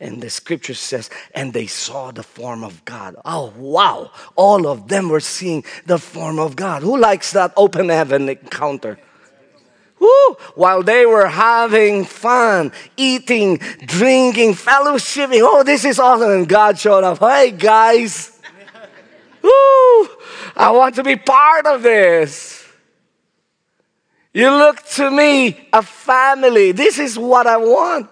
And 0.00 0.22
the 0.22 0.30
scripture 0.30 0.74
says, 0.74 1.10
and 1.34 1.52
they 1.52 1.66
saw 1.66 2.12
the 2.12 2.22
form 2.22 2.62
of 2.62 2.84
God. 2.84 3.16
Oh, 3.24 3.52
wow. 3.56 4.12
All 4.36 4.68
of 4.68 4.86
them 4.86 5.08
were 5.08 5.20
seeing 5.20 5.64
the 5.86 5.98
form 5.98 6.38
of 6.38 6.54
God. 6.54 6.82
Who 6.82 6.96
likes 6.96 7.32
that 7.32 7.52
open 7.56 7.88
heaven 7.88 8.28
encounter? 8.28 8.98
Woo! 9.98 10.36
While 10.54 10.84
they 10.84 11.04
were 11.04 11.26
having 11.26 12.04
fun, 12.04 12.70
eating, 12.96 13.56
drinking, 13.56 14.54
fellowshipping. 14.54 15.40
Oh, 15.42 15.64
this 15.64 15.84
is 15.84 15.98
awesome. 15.98 16.30
And 16.30 16.48
God 16.48 16.78
showed 16.78 17.02
up. 17.02 17.18
Hey, 17.18 17.50
guys. 17.50 18.38
Woo! 19.42 20.08
I 20.56 20.70
want 20.70 20.94
to 20.96 21.02
be 21.02 21.16
part 21.16 21.66
of 21.66 21.82
this. 21.82 22.64
You 24.32 24.50
look 24.50 24.84
to 24.90 25.10
me, 25.10 25.68
a 25.72 25.82
family. 25.82 26.70
This 26.70 27.00
is 27.00 27.18
what 27.18 27.48
I 27.48 27.56
want. 27.56 28.08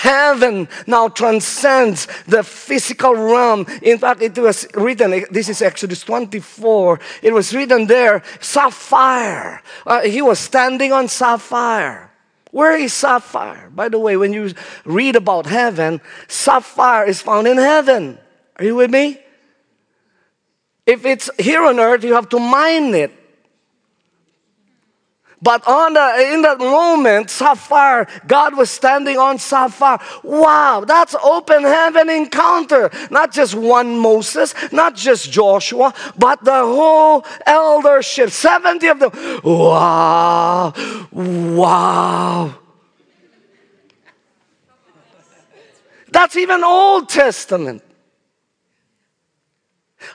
Heaven 0.00 0.66
now 0.86 1.08
transcends 1.08 2.08
the 2.26 2.42
physical 2.42 3.14
realm. 3.14 3.66
In 3.82 3.98
fact, 3.98 4.22
it 4.22 4.38
was 4.38 4.66
written, 4.72 5.26
this 5.30 5.50
is 5.50 5.60
Exodus 5.60 6.02
24, 6.04 6.98
it 7.22 7.34
was 7.34 7.54
written 7.54 7.86
there, 7.86 8.22
sapphire. 8.40 9.62
Uh, 9.86 10.00
he 10.00 10.22
was 10.22 10.38
standing 10.38 10.90
on 10.90 11.06
sapphire. 11.06 12.10
Where 12.50 12.78
is 12.78 12.94
sapphire? 12.94 13.68
By 13.68 13.90
the 13.90 13.98
way, 13.98 14.16
when 14.16 14.32
you 14.32 14.54
read 14.86 15.16
about 15.16 15.44
heaven, 15.44 16.00
sapphire 16.28 17.04
is 17.04 17.20
found 17.20 17.46
in 17.46 17.58
heaven. 17.58 18.18
Are 18.56 18.64
you 18.64 18.76
with 18.76 18.90
me? 18.90 19.20
If 20.86 21.04
it's 21.04 21.28
here 21.38 21.62
on 21.62 21.78
earth, 21.78 22.04
you 22.04 22.14
have 22.14 22.30
to 22.30 22.38
mine 22.38 22.94
it. 22.94 23.12
But 25.42 25.66
on 25.66 25.94
the, 25.94 26.32
in 26.32 26.42
that 26.42 26.58
moment, 26.58 27.30
Sapphire, 27.30 28.06
God 28.26 28.56
was 28.56 28.70
standing 28.70 29.16
on 29.16 29.38
Sapphire. 29.38 29.98
Wow, 30.22 30.84
that's 30.86 31.14
open 31.22 31.62
heaven 31.62 32.10
encounter. 32.10 32.90
Not 33.10 33.32
just 33.32 33.54
one 33.54 33.98
Moses, 33.98 34.54
not 34.70 34.94
just 34.94 35.32
Joshua, 35.32 35.94
but 36.18 36.44
the 36.44 36.52
whole 36.52 37.24
eldership, 37.46 38.30
70 38.30 38.86
of 38.88 38.98
them. 38.98 39.10
Wow, 39.42 40.74
wow. 41.10 42.54
That's 46.12 46.36
even 46.36 46.64
Old 46.64 47.08
Testament. 47.08 47.82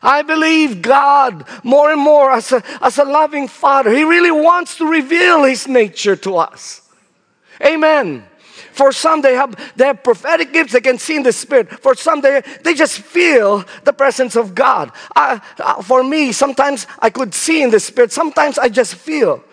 I 0.01 0.21
believe 0.21 0.81
God 0.81 1.45
more 1.63 1.91
and 1.91 2.01
more 2.01 2.31
as 2.31 2.51
a, 2.51 2.63
as 2.81 2.97
a 2.97 3.05
loving 3.05 3.47
Father. 3.47 3.91
He 3.91 4.03
really 4.03 4.31
wants 4.31 4.77
to 4.77 4.89
reveal 4.89 5.43
His 5.43 5.67
nature 5.67 6.15
to 6.17 6.37
us. 6.37 6.81
Amen. 7.61 8.25
For 8.75 8.91
some, 8.91 9.21
they 9.21 9.35
have, 9.35 9.55
they 9.77 9.85
have 9.85 10.03
prophetic 10.03 10.51
gifts, 10.51 10.73
they 10.73 10.81
can 10.81 10.97
see 10.97 11.15
in 11.15 11.23
the 11.23 11.31
Spirit. 11.31 11.69
For 11.79 11.95
some, 11.95 12.19
they, 12.19 12.41
they 12.63 12.73
just 12.73 12.99
feel 12.99 13.63
the 13.85 13.93
presence 13.93 14.35
of 14.35 14.53
God. 14.53 14.91
Uh, 15.15 15.39
for 15.81 16.03
me, 16.03 16.33
sometimes 16.33 16.85
I 16.99 17.09
could 17.09 17.33
see 17.33 17.63
in 17.63 17.69
the 17.69 17.79
Spirit, 17.79 18.11
sometimes 18.11 18.57
I 18.57 18.67
just 18.67 18.95
feel. 18.95 19.43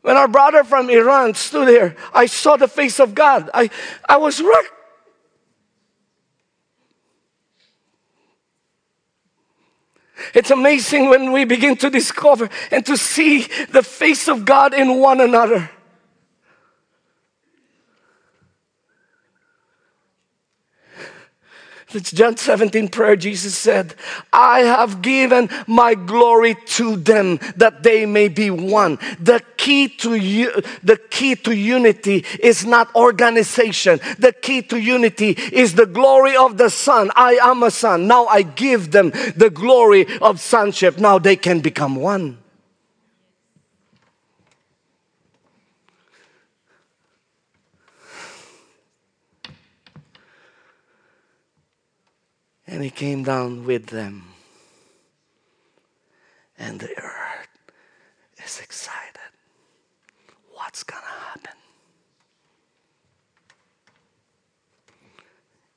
When 0.00 0.16
our 0.16 0.28
brother 0.28 0.64
from 0.64 0.90
Iran 0.90 1.34
stood 1.34 1.68
here, 1.68 1.96
I 2.12 2.26
saw 2.26 2.56
the 2.56 2.68
face 2.68 3.00
of 3.00 3.14
God. 3.14 3.50
I, 3.52 3.70
I 4.08 4.16
was 4.16 4.40
right 4.40 4.68
It's 10.32 10.50
amazing 10.50 11.08
when 11.08 11.32
we 11.32 11.44
begin 11.44 11.76
to 11.78 11.90
discover 11.90 12.48
and 12.70 12.86
to 12.86 12.96
see 12.96 13.46
the 13.70 13.82
face 13.82 14.28
of 14.28 14.44
God 14.44 14.72
in 14.72 15.00
one 15.00 15.20
another. 15.20 15.70
It's 21.94 22.10
John 22.10 22.36
17 22.36 22.88
prayer. 22.88 23.16
Jesus 23.16 23.56
said, 23.56 23.94
I 24.32 24.60
have 24.60 25.02
given 25.02 25.48
my 25.66 25.94
glory 25.94 26.56
to 26.66 26.96
them 26.96 27.38
that 27.56 27.82
they 27.82 28.06
may 28.06 28.28
be 28.28 28.50
one. 28.50 28.98
The 29.20 29.42
key 29.56 29.88
to 29.88 30.14
you, 30.14 30.52
the 30.82 30.96
key 30.96 31.36
to 31.36 31.54
unity 31.54 32.24
is 32.40 32.66
not 32.66 32.94
organization. 32.94 34.00
The 34.18 34.32
key 34.32 34.62
to 34.62 34.78
unity 34.78 35.30
is 35.30 35.74
the 35.74 35.86
glory 35.86 36.36
of 36.36 36.58
the 36.58 36.70
Son. 36.70 37.10
I 37.16 37.38
am 37.42 37.62
a 37.62 37.70
son. 37.70 38.06
Now 38.06 38.26
I 38.26 38.42
give 38.42 38.90
them 38.90 39.10
the 39.36 39.50
glory 39.50 40.06
of 40.18 40.40
sonship. 40.40 40.98
Now 40.98 41.18
they 41.18 41.36
can 41.36 41.60
become 41.60 41.96
one. 41.96 42.43
And 52.74 52.82
he 52.82 52.90
came 52.90 53.22
down 53.22 53.64
with 53.64 53.86
them. 53.86 54.24
And 56.58 56.80
the 56.80 56.90
earth 56.98 57.48
is 58.44 58.58
excited. 58.60 59.30
What's 60.52 60.82
going 60.82 61.00
to 61.00 61.08
happen? 61.08 61.63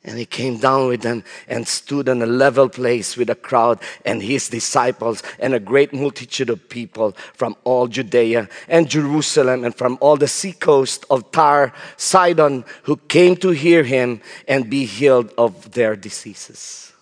And 0.07 0.17
he 0.17 0.25
came 0.25 0.57
down 0.57 0.87
with 0.87 1.01
them 1.01 1.25
and 1.49 1.67
stood 1.67 2.07
on 2.07 2.21
a 2.21 2.25
level 2.25 2.69
place 2.69 3.17
with 3.17 3.29
a 3.29 3.35
crowd 3.35 3.79
and 4.05 4.23
his 4.23 4.47
disciples 4.47 5.21
and 5.37 5.53
a 5.53 5.59
great 5.59 5.93
multitude 5.93 6.49
of 6.49 6.69
people 6.69 7.11
from 7.33 7.57
all 7.65 7.87
Judea 7.87 8.47
and 8.69 8.89
Jerusalem 8.89 9.65
and 9.65 9.75
from 9.75 9.97
all 9.99 10.15
the 10.15 10.29
seacoast 10.29 11.05
of 11.09 11.29
Tyre, 11.31 11.73
Sidon, 11.97 12.63
who 12.83 12.95
came 12.95 13.35
to 13.37 13.49
hear 13.49 13.83
him 13.83 14.21
and 14.47 14.69
be 14.69 14.85
healed 14.85 15.33
of 15.37 15.73
their 15.73 15.97
diseases. 15.97 16.93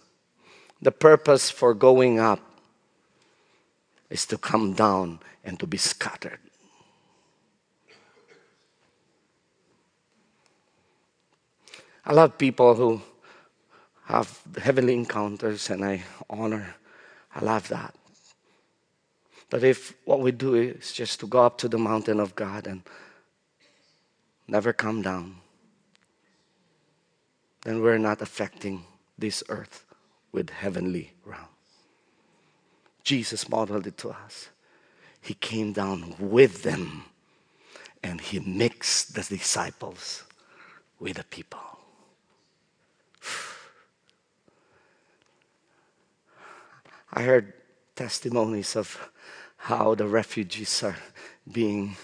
The 0.81 0.91
purpose 0.91 1.51
for 1.51 1.75
going 1.75 2.19
up 2.19 2.39
is 4.09 4.25
to 4.27 4.37
come 4.39 4.73
down 4.73 5.19
and 5.43 5.59
to 5.59 5.67
be 5.67 5.77
scattered. 5.77 6.39
I 12.05 12.13
love 12.13 12.37
people 12.37 12.75
who 12.75 13.01
have 14.03 14.39
heavenly 14.61 14.93
encounters 14.93 15.69
and 15.71 15.83
I 15.83 16.03
honor, 16.29 16.75
I 17.33 17.43
love 17.43 17.67
that. 17.69 17.95
But 19.49 19.63
if 19.63 19.95
what 20.05 20.19
we 20.19 20.31
do 20.31 20.53
is 20.53 20.91
just 20.91 21.19
to 21.21 21.27
go 21.27 21.43
up 21.43 21.57
to 21.59 21.67
the 21.67 21.79
mountain 21.79 22.19
of 22.19 22.35
God 22.35 22.67
and 22.67 22.83
never 24.47 24.71
come 24.71 25.01
down, 25.01 25.37
then 27.63 27.81
we're 27.81 27.97
not 27.97 28.21
affecting 28.21 28.85
this 29.17 29.43
earth 29.49 29.85
with 30.31 30.51
heavenly 30.51 31.13
realm. 31.23 31.47
Jesus 33.03 33.49
modeled 33.49 33.87
it 33.87 33.97
to 33.99 34.09
us. 34.09 34.49
He 35.21 35.33
came 35.33 35.73
down 35.73 36.15
with 36.19 36.61
them 36.61 37.05
and 38.03 38.21
he 38.21 38.39
mixed 38.39 39.15
the 39.15 39.23
disciples 39.23 40.23
with 40.99 41.17
the 41.17 41.23
people. 41.23 41.74
I 47.15 47.21
heard 47.21 47.53
testimonies 47.95 48.75
of 48.75 49.09
how 49.55 49.95
the 49.95 50.05
refugees 50.05 50.83
are 50.83 50.97
being 51.49 51.95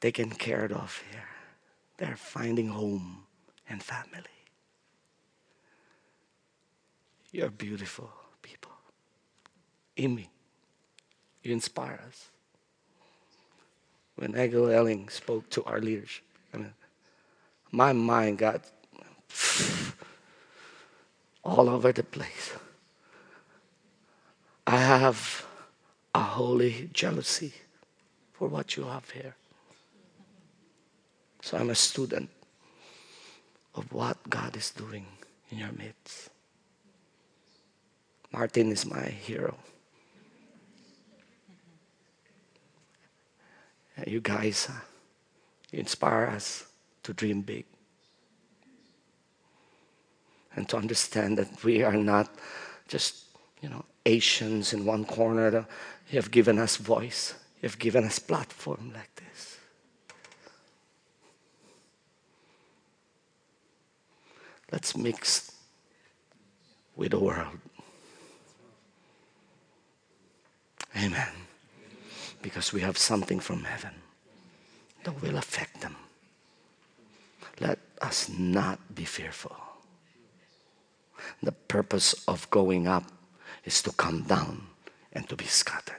taken 0.00 0.30
care 0.30 0.64
of 0.64 1.02
here. 1.10 1.28
They're 1.98 2.16
finding 2.16 2.68
home 2.68 3.24
and 3.68 3.82
family. 3.82 4.24
You're 7.30 7.50
beautiful 7.50 8.10
people. 8.40 8.72
Amy, 9.98 10.30
you 11.42 11.52
inspire 11.52 12.00
us. 12.08 12.30
When 14.16 14.34
Egil 14.34 14.70
Elling 14.70 15.10
spoke 15.10 15.50
to 15.50 15.64
our 15.64 15.80
leadership, 15.80 16.24
I 16.54 16.56
mean, 16.56 16.74
my 17.70 17.92
mind 17.92 18.38
got 18.38 18.64
all 21.44 21.68
over 21.68 21.92
the 21.92 22.02
place. 22.02 22.52
I 24.72 24.76
have 24.76 25.44
a 26.14 26.20
holy 26.20 26.90
jealousy 26.92 27.52
for 28.32 28.46
what 28.46 28.76
you 28.76 28.84
have 28.84 29.10
here. 29.10 29.34
So 31.42 31.58
I'm 31.58 31.70
a 31.70 31.74
student 31.74 32.30
of 33.74 33.92
what 33.92 34.16
God 34.30 34.54
is 34.54 34.70
doing 34.70 35.06
in 35.50 35.58
your 35.58 35.72
midst. 35.72 36.30
Martin 38.30 38.70
is 38.70 38.86
my 38.86 39.06
hero. 39.06 39.56
You 44.06 44.20
guys, 44.20 44.68
uh, 44.70 44.78
inspire 45.72 46.26
us 46.26 46.66
to 47.02 47.12
dream 47.12 47.40
big 47.40 47.64
and 50.54 50.68
to 50.68 50.76
understand 50.76 51.38
that 51.38 51.64
we 51.64 51.82
are 51.82 51.96
not 51.96 52.32
just, 52.86 53.24
you 53.60 53.68
know, 53.68 53.84
Asians 54.06 54.72
in 54.72 54.84
one 54.84 55.04
corner. 55.04 55.66
You 56.10 56.16
have 56.16 56.30
given 56.30 56.58
us 56.58 56.76
voice. 56.76 57.34
You 57.62 57.68
have 57.68 57.78
given 57.78 58.04
us 58.04 58.18
platform 58.18 58.92
like 58.94 59.14
this. 59.16 59.58
Let's 64.72 64.96
mix 64.96 65.52
with 66.96 67.10
the 67.10 67.18
world. 67.18 67.58
Amen. 70.96 71.28
Because 72.42 72.72
we 72.72 72.80
have 72.80 72.96
something 72.96 73.40
from 73.40 73.64
heaven 73.64 73.94
that 75.04 75.20
will 75.22 75.36
affect 75.36 75.80
them. 75.80 75.96
Let 77.60 77.78
us 78.00 78.28
not 78.28 78.94
be 78.94 79.04
fearful. 79.04 79.56
The 81.42 81.52
purpose 81.52 82.14
of 82.26 82.48
going 82.50 82.86
up 82.86 83.04
is 83.64 83.82
to 83.82 83.92
come 83.92 84.22
down 84.22 84.66
and 85.12 85.28
to 85.28 85.36
be 85.36 85.44
scattered. 85.44 85.96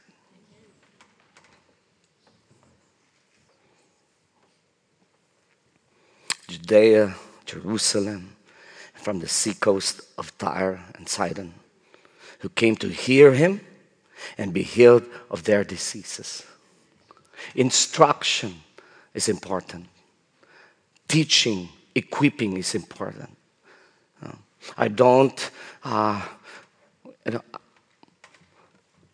Judea, 6.48 7.16
Jerusalem, 7.46 8.36
from 8.94 9.20
the 9.20 9.28
seacoast 9.28 10.02
of 10.18 10.38
Tyre 10.38 10.84
and 10.96 11.08
Sidon, 11.08 11.54
who 12.40 12.50
came 12.50 12.76
to 12.78 12.90
hear 12.90 13.34
him 13.34 13.62
and 14.38 14.54
be 14.54 14.64
healed 14.64 15.06
of 15.30 15.44
their 15.44 15.64
diseases. 15.64 16.44
Instruction 17.56 18.56
is 19.14 19.30
important, 19.30 19.88
teaching, 21.08 21.70
equipping 21.96 22.58
is 22.58 22.76
important. 22.76 23.38
I 24.78 24.88
don't, 24.88 25.52
uh, 25.84 26.22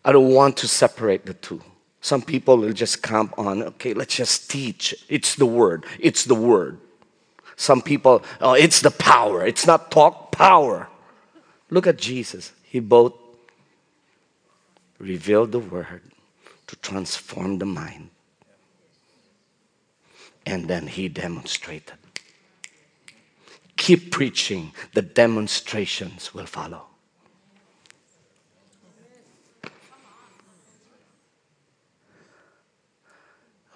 I 0.08 0.12
don't 0.12 0.32
want 0.32 0.56
to 0.58 0.68
separate 0.68 1.26
the 1.26 1.34
two. 1.34 1.60
Some 2.00 2.22
people 2.22 2.56
will 2.56 2.72
just 2.72 3.02
camp 3.02 3.34
on, 3.36 3.62
okay, 3.62 3.92
let's 3.92 4.16
just 4.16 4.50
teach. 4.50 4.94
It's 5.10 5.34
the 5.34 5.44
word. 5.44 5.84
It's 6.00 6.24
the 6.24 6.34
word. 6.34 6.78
Some 7.56 7.82
people, 7.82 8.22
oh, 8.40 8.54
it's 8.54 8.80
the 8.80 8.90
power. 8.90 9.46
It's 9.46 9.66
not 9.66 9.90
talk, 9.90 10.32
power. 10.32 10.88
Look 11.68 11.86
at 11.86 11.98
Jesus. 11.98 12.52
He 12.62 12.80
both 12.80 13.12
revealed 14.98 15.52
the 15.52 15.58
word 15.58 16.00
to 16.68 16.76
transform 16.76 17.58
the 17.58 17.66
mind, 17.66 18.08
and 20.46 20.68
then 20.68 20.86
he 20.86 21.10
demonstrated 21.10 21.98
keep 23.78 24.10
preaching, 24.10 24.72
the 24.92 25.00
demonstrations 25.00 26.34
will 26.34 26.46
follow. 26.46 26.87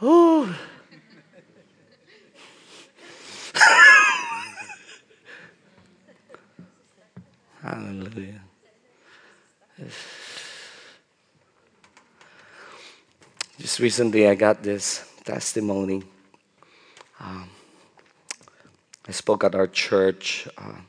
Hallelujah. 7.62 8.42
Just 13.60 13.78
recently, 13.78 14.26
I 14.26 14.34
got 14.34 14.64
this 14.64 15.08
testimony. 15.22 16.02
Um, 17.20 17.48
I 19.06 19.12
spoke 19.12 19.44
at 19.44 19.54
our 19.54 19.68
church 19.68 20.48
uh, 20.58 20.80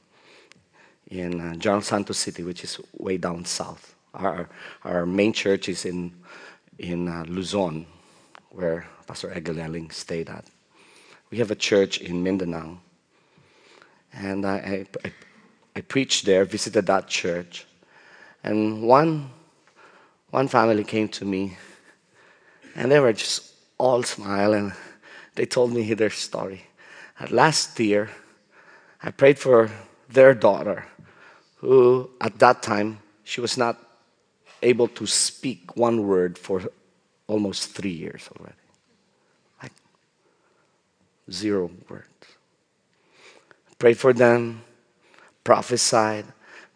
in 1.12 1.40
uh, 1.40 1.54
General 1.58 1.84
Santos 1.84 2.18
City, 2.18 2.42
which 2.42 2.64
is 2.64 2.80
way 2.98 3.18
down 3.18 3.46
south. 3.46 3.94
Our, 4.16 4.50
our 4.84 5.06
main 5.06 5.34
church 5.34 5.70
is 5.70 5.86
in, 5.86 6.16
in 6.80 7.08
uh, 7.08 7.26
Luzon, 7.28 7.86
where 8.54 8.88
Pastor 9.06 9.34
Egil 9.36 9.60
Elling 9.60 9.92
stayed 9.92 10.30
at. 10.30 10.46
We 11.30 11.40
have 11.40 11.52
a 11.52 11.56
church 11.56 12.00
in 12.00 12.24
Mindanao. 12.24 12.80
And 14.14 14.46
I, 14.46 14.86
I, 15.04 15.12
I 15.76 15.82
preached 15.82 16.26
there, 16.26 16.46
visited 16.46 16.86
that 16.86 17.08
church. 17.08 17.66
And 18.44 18.84
one, 18.84 19.32
one 20.30 20.48
family 20.48 20.86
came 20.86 21.10
to 21.10 21.26
me, 21.26 21.58
and 22.76 22.90
they 22.92 23.00
were 23.00 23.14
just 23.14 23.54
all 23.78 24.04
smiling. 24.04 24.72
They 25.36 25.46
told 25.46 25.74
me 25.74 25.94
their 25.94 26.10
story 26.10 26.68
last 27.30 27.80
year, 27.80 28.10
I 29.02 29.12
prayed 29.12 29.40
for 29.40 29.70
their 30.10 30.34
daughter, 30.34 30.86
who 31.58 32.10
at 32.22 32.40
that 32.40 32.62
time, 32.62 33.00
she 33.24 33.42
was 33.42 33.58
not 33.58 33.78
able 34.62 34.88
to 34.88 35.06
speak 35.06 35.76
one 35.76 36.08
word 36.08 36.38
for 36.38 36.62
almost 37.28 37.72
three 37.72 37.92
years 37.92 38.30
already. 38.38 38.56
Like 39.62 39.74
zero 41.32 41.72
words. 41.90 42.08
Prayed 43.80 43.98
for 43.98 44.14
them, 44.14 44.64
prophesied, 45.44 46.26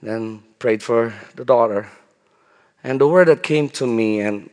then 0.01 0.43
prayed 0.59 0.83
for 0.83 1.13
the 1.35 1.45
daughter. 1.45 1.89
And 2.83 3.01
the 3.01 3.07
word 3.07 3.27
that 3.27 3.43
came 3.43 3.69
to 3.69 3.87
me, 3.87 4.21
and 4.21 4.49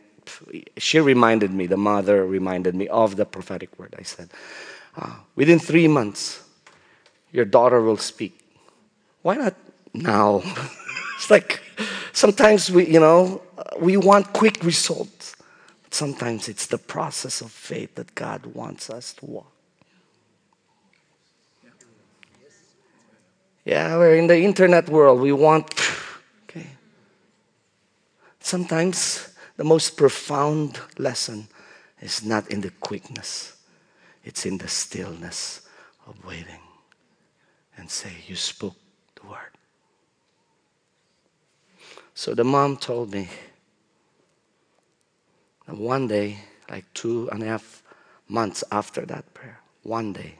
she 0.77 0.99
reminded 0.99 1.51
me, 1.51 1.67
the 1.67 1.77
mother 1.77 2.25
reminded 2.25 2.75
me 2.75 2.87
of 2.87 3.15
the 3.15 3.25
prophetic 3.25 3.77
word. 3.77 3.95
I 3.97 4.03
said, 4.03 4.29
uh, 4.97 5.15
within 5.35 5.59
three 5.59 5.87
months, 5.87 6.43
your 7.31 7.45
daughter 7.45 7.81
will 7.81 7.97
speak. 7.97 8.39
Why 9.21 9.35
not 9.35 9.55
now? 9.93 10.41
it's 11.15 11.29
like 11.29 11.61
sometimes 12.13 12.71
we, 12.71 12.87
you 12.87 12.99
know, 12.99 13.41
we 13.79 13.97
want 13.97 14.31
quick 14.33 14.63
results. 14.63 15.34
Sometimes 15.95 16.49
it's 16.49 16.67
the 16.67 16.77
process 16.77 17.41
of 17.41 17.51
faith 17.51 17.95
that 17.95 18.13
God 18.15 18.45
wants 18.47 18.89
us 18.89 19.13
to 19.13 19.25
walk. 19.25 19.51
Yeah, 23.63 23.97
we're 23.97 24.15
in 24.15 24.27
the 24.27 24.39
internet 24.39 24.89
world. 24.89 25.21
We 25.21 25.31
want, 25.31 25.73
okay. 26.43 26.67
Sometimes 28.39 29.29
the 29.57 29.63
most 29.63 29.97
profound 29.97 30.79
lesson 30.97 31.47
is 32.01 32.23
not 32.23 32.51
in 32.51 32.61
the 32.61 32.71
quickness 32.71 33.55
it's 34.25 34.45
in 34.45 34.57
the 34.57 34.67
stillness 34.67 35.61
of 36.07 36.25
waiting 36.25 36.59
and 37.77 37.89
say, 37.89 38.11
You 38.27 38.35
spoke 38.35 38.75
the 39.21 39.27
word. 39.27 39.51
So 42.15 42.33
the 42.33 42.43
mom 42.43 42.77
told 42.77 43.13
me 43.13 43.29
that 45.65 45.77
one 45.77 46.07
day, 46.07 46.39
like 46.69 46.85
two 46.93 47.29
and 47.31 47.41
a 47.43 47.45
half 47.45 47.83
months 48.27 48.63
after 48.71 49.05
that 49.05 49.33
prayer, 49.33 49.59
one 49.83 50.13
day, 50.13 50.35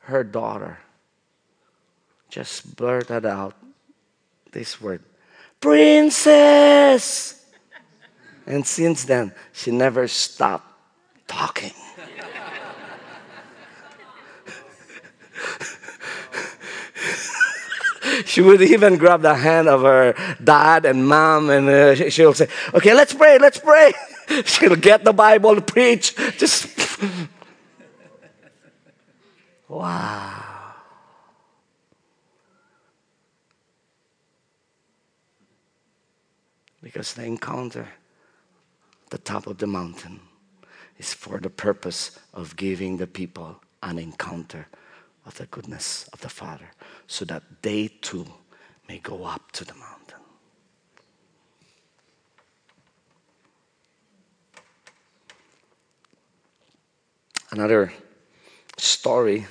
her 0.00 0.22
daughter 0.24 0.78
just 2.28 2.76
blurted 2.76 3.24
out 3.24 3.54
this 4.52 4.80
word, 4.80 5.02
Princess! 5.60 7.44
And 8.46 8.66
since 8.66 9.04
then, 9.04 9.32
she 9.52 9.70
never 9.72 10.06
stopped 10.06 10.72
talking. 11.26 11.72
she 18.24 18.40
would 18.40 18.62
even 18.62 18.96
grab 18.96 19.22
the 19.22 19.34
hand 19.34 19.68
of 19.68 19.82
her 19.82 20.14
dad 20.42 20.84
and 20.84 21.08
mom, 21.08 21.50
and 21.50 21.68
uh, 21.68 22.08
she'll 22.08 22.34
say, 22.34 22.48
"Okay, 22.72 22.94
let's 22.94 23.12
pray, 23.12 23.38
let's 23.38 23.58
pray." 23.58 23.92
she'll 24.44 24.76
get 24.76 25.04
the 25.04 25.12
Bible, 25.12 25.54
to 25.54 25.60
preach, 25.60 26.14
just 26.38 26.68
wow. 29.68 30.42
Because 36.82 37.14
the 37.14 37.24
encounter, 37.24 37.88
the 39.10 39.18
top 39.18 39.46
of 39.46 39.58
the 39.58 39.66
mountain, 39.66 40.20
is 40.98 41.12
for 41.12 41.38
the 41.38 41.50
purpose 41.50 42.18
of 42.32 42.56
giving 42.56 42.96
the 42.96 43.06
people 43.06 43.60
an 43.82 43.98
encounter 43.98 44.68
of 45.26 45.36
the 45.36 45.46
goodness 45.46 46.08
of 46.12 46.20
the 46.20 46.28
Father 46.28 46.70
so 47.06 47.24
that 47.24 47.42
they 47.62 47.88
too 47.88 48.26
may 48.88 48.98
go 48.98 49.24
up 49.24 49.50
to 49.52 49.64
the 49.64 49.74
mountain. 49.74 49.95
Another 57.56 57.90
story 58.76 59.46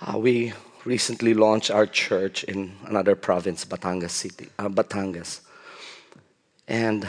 uh, 0.00 0.16
we 0.16 0.54
recently 0.86 1.34
launched 1.34 1.70
our 1.70 1.84
church 1.84 2.42
in 2.44 2.74
another 2.86 3.14
province, 3.14 3.66
Batangas 3.66 4.12
City, 4.12 4.48
uh, 4.58 4.70
Batangas. 4.70 5.40
And 6.66 7.06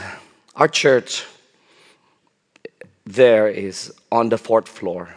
our 0.56 0.68
church 0.68 1.24
there 3.06 3.48
is 3.48 3.94
on 4.12 4.28
the 4.28 4.36
fourth 4.36 4.68
floor 4.68 5.14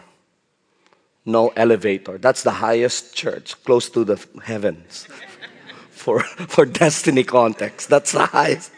no 1.26 1.48
elevator. 1.48 2.16
That's 2.16 2.42
the 2.42 2.52
highest 2.52 3.14
church, 3.14 3.62
close 3.64 3.90
to 3.90 4.04
the 4.04 4.18
heavens. 4.42 5.06
for, 5.90 6.20
for 6.22 6.64
destiny 6.64 7.24
context, 7.24 7.90
that's 7.90 8.12
the 8.12 8.24
highest. 8.24 8.72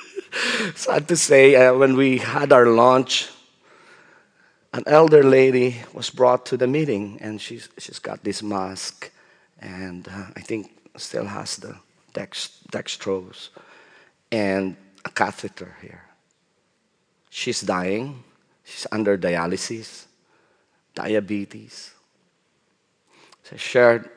Sad 0.74 1.06
to 1.08 1.16
say, 1.18 1.54
uh, 1.54 1.74
when 1.74 1.96
we 1.96 2.16
had 2.16 2.50
our 2.50 2.66
launch, 2.66 3.28
an 4.72 4.82
elder 4.86 5.22
lady 5.22 5.76
was 5.92 6.10
brought 6.10 6.46
to 6.46 6.56
the 6.56 6.66
meeting, 6.66 7.18
and 7.20 7.40
she's, 7.40 7.68
she's 7.78 7.98
got 7.98 8.24
this 8.24 8.42
mask, 8.42 9.10
and 9.60 10.06
uh, 10.08 10.26
I 10.36 10.40
think 10.40 10.70
still 10.96 11.26
has 11.26 11.56
the 11.56 11.76
dex, 12.12 12.60
dextrose 12.72 13.50
and 14.32 14.76
a 15.04 15.10
catheter 15.10 15.76
here. 15.80 16.02
She's 17.30 17.60
dying. 17.60 18.24
She's 18.64 18.86
under 18.90 19.16
dialysis, 19.16 20.06
diabetes. 20.94 21.92
So 23.44 23.54
I 23.54 23.58
shared 23.58 24.10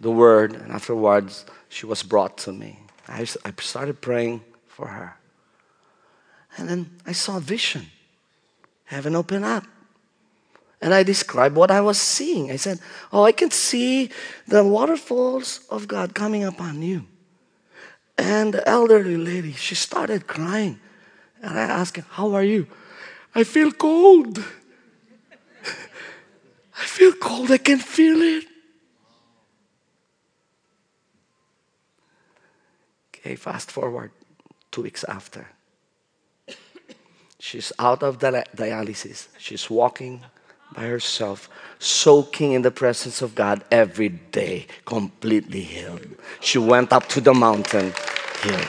the 0.00 0.10
word, 0.10 0.54
and 0.54 0.72
afterwards, 0.72 1.44
she 1.68 1.84
was 1.84 2.02
brought 2.02 2.38
to 2.38 2.52
me. 2.52 2.78
I, 3.06 3.26
I 3.44 3.52
started 3.60 4.00
praying 4.00 4.42
for 4.66 4.86
her. 4.86 5.16
And 6.56 6.68
then 6.68 6.90
I 7.06 7.12
saw 7.12 7.36
a 7.36 7.40
vision. 7.40 7.86
Heaven 8.84 9.14
open 9.14 9.44
up. 9.44 9.64
And 10.82 10.92
I 10.92 11.04
described 11.04 11.54
what 11.54 11.70
I 11.70 11.80
was 11.80 11.96
seeing. 11.96 12.50
I 12.50 12.56
said, 12.56 12.80
Oh, 13.12 13.22
I 13.22 13.30
can 13.30 13.52
see 13.52 14.10
the 14.48 14.64
waterfalls 14.64 15.60
of 15.70 15.86
God 15.86 16.12
coming 16.12 16.42
upon 16.42 16.82
you. 16.82 17.06
And 18.18 18.52
the 18.52 18.68
elderly 18.68 19.16
lady, 19.16 19.52
she 19.52 19.76
started 19.76 20.26
crying. 20.26 20.80
And 21.40 21.56
I 21.56 21.62
asked 21.62 21.96
her, 21.96 22.04
How 22.10 22.34
are 22.34 22.42
you? 22.42 22.66
I 23.32 23.44
feel 23.44 23.70
cold. 23.70 24.38
I 26.76 26.84
feel 26.84 27.12
cold. 27.12 27.52
I 27.52 27.58
can 27.58 27.78
feel 27.78 28.20
it. 28.20 28.44
Okay, 33.14 33.36
fast 33.36 33.70
forward 33.70 34.10
two 34.72 34.82
weeks 34.82 35.04
after. 35.04 35.46
She's 37.38 37.72
out 37.78 38.02
of 38.02 38.18
dialysis. 38.18 39.28
She's 39.38 39.70
walking 39.70 40.24
by 40.74 40.82
herself, 40.82 41.48
soaking 41.78 42.52
in 42.52 42.62
the 42.62 42.70
presence 42.70 43.22
of 43.22 43.34
God 43.34 43.64
every 43.70 44.08
day, 44.08 44.66
completely 44.84 45.60
healed. 45.60 46.06
She 46.40 46.58
went 46.58 46.92
up 46.92 47.08
to 47.10 47.20
the 47.20 47.34
mountain, 47.34 47.92
healed. 48.42 48.68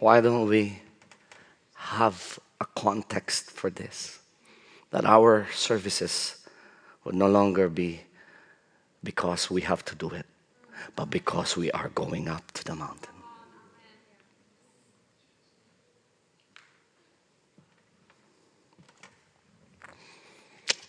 Why 0.00 0.20
don't 0.20 0.48
we 0.48 0.80
have 1.74 2.38
a 2.60 2.66
context 2.66 3.50
for 3.50 3.68
this? 3.68 4.20
That 4.90 5.04
our 5.04 5.48
services 5.52 6.46
would 7.04 7.16
no 7.16 7.28
longer 7.28 7.68
be 7.68 8.02
because 9.02 9.50
we 9.50 9.62
have 9.62 9.84
to 9.86 9.94
do 9.94 10.10
it 10.10 10.24
but 10.96 11.10
because 11.10 11.56
we 11.56 11.70
are 11.72 11.88
going 11.90 12.28
up 12.28 12.50
to 12.52 12.64
the 12.64 12.74
mountain. 12.74 13.14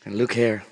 And 0.05 0.17
look 0.17 0.33
here. 0.33 0.63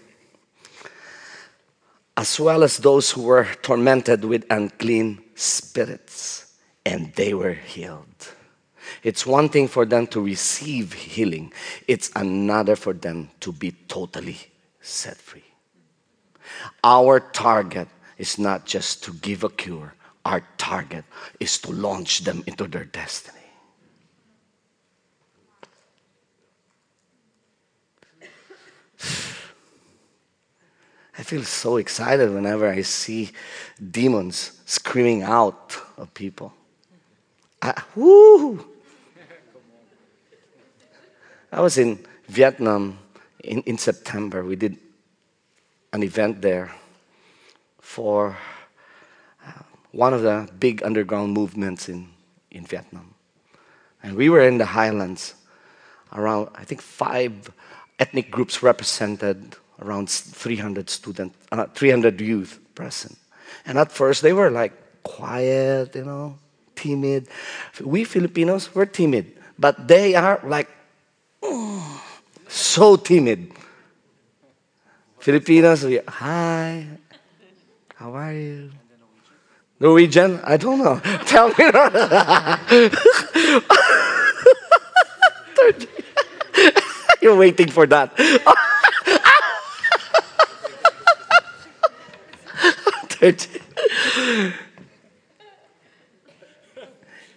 As 2.15 2.39
well 2.39 2.63
as 2.63 2.77
those 2.77 3.11
who 3.11 3.21
were 3.21 3.47
tormented 3.61 4.25
with 4.25 4.45
unclean 4.49 5.21
spirits, 5.35 6.55
and 6.83 7.13
they 7.13 7.33
were 7.33 7.53
healed. 7.53 8.33
It's 9.03 9.25
one 9.25 9.49
thing 9.49 9.67
for 9.67 9.85
them 9.85 10.07
to 10.07 10.21
receive 10.21 10.93
healing, 10.93 11.53
it's 11.87 12.09
another 12.15 12.75
for 12.75 12.93
them 12.93 13.29
to 13.41 13.51
be 13.51 13.71
totally 13.87 14.37
set 14.81 15.17
free. 15.17 15.43
Our 16.83 17.19
target 17.19 17.89
is 18.17 18.37
not 18.39 18.65
just 18.65 19.03
to 19.03 19.13
give 19.13 19.43
a 19.43 19.49
cure, 19.49 19.93
our 20.25 20.41
target 20.57 21.05
is 21.39 21.57
to 21.59 21.71
launch 21.71 22.21
them 22.21 22.43
into 22.47 22.67
their 22.67 22.85
destiny. 22.85 23.37
I 31.17 31.23
feel 31.23 31.43
so 31.43 31.77
excited 31.77 32.31
whenever 32.33 32.67
I 32.67 32.81
see 32.81 33.31
demons 33.79 34.59
screaming 34.65 35.23
out 35.23 35.77
of 35.97 36.13
people. 36.13 36.53
I, 37.61 37.81
woo! 37.95 38.65
I 41.51 41.61
was 41.61 41.77
in 41.77 42.05
Vietnam 42.27 42.99
in, 43.43 43.61
in 43.61 43.77
September. 43.77 44.43
We 44.43 44.55
did 44.55 44.77
an 45.93 46.03
event 46.03 46.41
there 46.41 46.71
for 47.87 48.37
uh, 49.47 49.63
one 49.93 50.13
of 50.13 50.21
the 50.21 50.47
big 50.59 50.83
underground 50.83 51.33
movements 51.33 51.87
in, 51.87 52.09
in 52.51 52.65
Vietnam. 52.65 53.13
And 54.03 54.17
we 54.17 54.29
were 54.29 54.41
in 54.41 54.57
the 54.57 54.65
highlands, 54.65 55.33
around, 56.11 56.49
I 56.53 56.65
think, 56.65 56.81
five 56.81 57.49
ethnic 57.97 58.29
groups 58.29 58.61
represented, 58.61 59.55
around 59.81 60.09
300 60.09 60.89
students, 60.89 61.35
uh, 61.51 61.65
300 61.73 62.19
youth 62.19 62.59
present. 62.75 63.17
And 63.65 63.79
at 63.79 63.91
first, 63.91 64.21
they 64.21 64.33
were 64.33 64.51
like 64.51 64.73
quiet, 65.03 65.95
you 65.95 66.03
know, 66.03 66.37
timid. 66.75 67.29
We 67.81 68.03
Filipinos, 68.03 68.75
we're 68.75 68.85
timid, 68.85 69.31
but 69.57 69.87
they 69.87 70.13
are 70.13 70.41
like 70.43 70.69
oh, 71.41 72.03
so 72.49 72.97
timid. 72.97 73.53
Filipinos, 75.19 75.83
we, 75.83 75.99
hi, 76.05 76.85
how 77.97 78.13
are 78.13 78.31
you? 78.31 78.69
Norwegian? 79.79 80.39
I 80.43 80.57
don't 80.57 80.77
know. 80.77 80.99
Tell 81.25 81.49
me. 81.49 81.55
You're 87.21 87.35
waiting 87.35 87.71
for 87.71 87.87
that. 87.87 88.13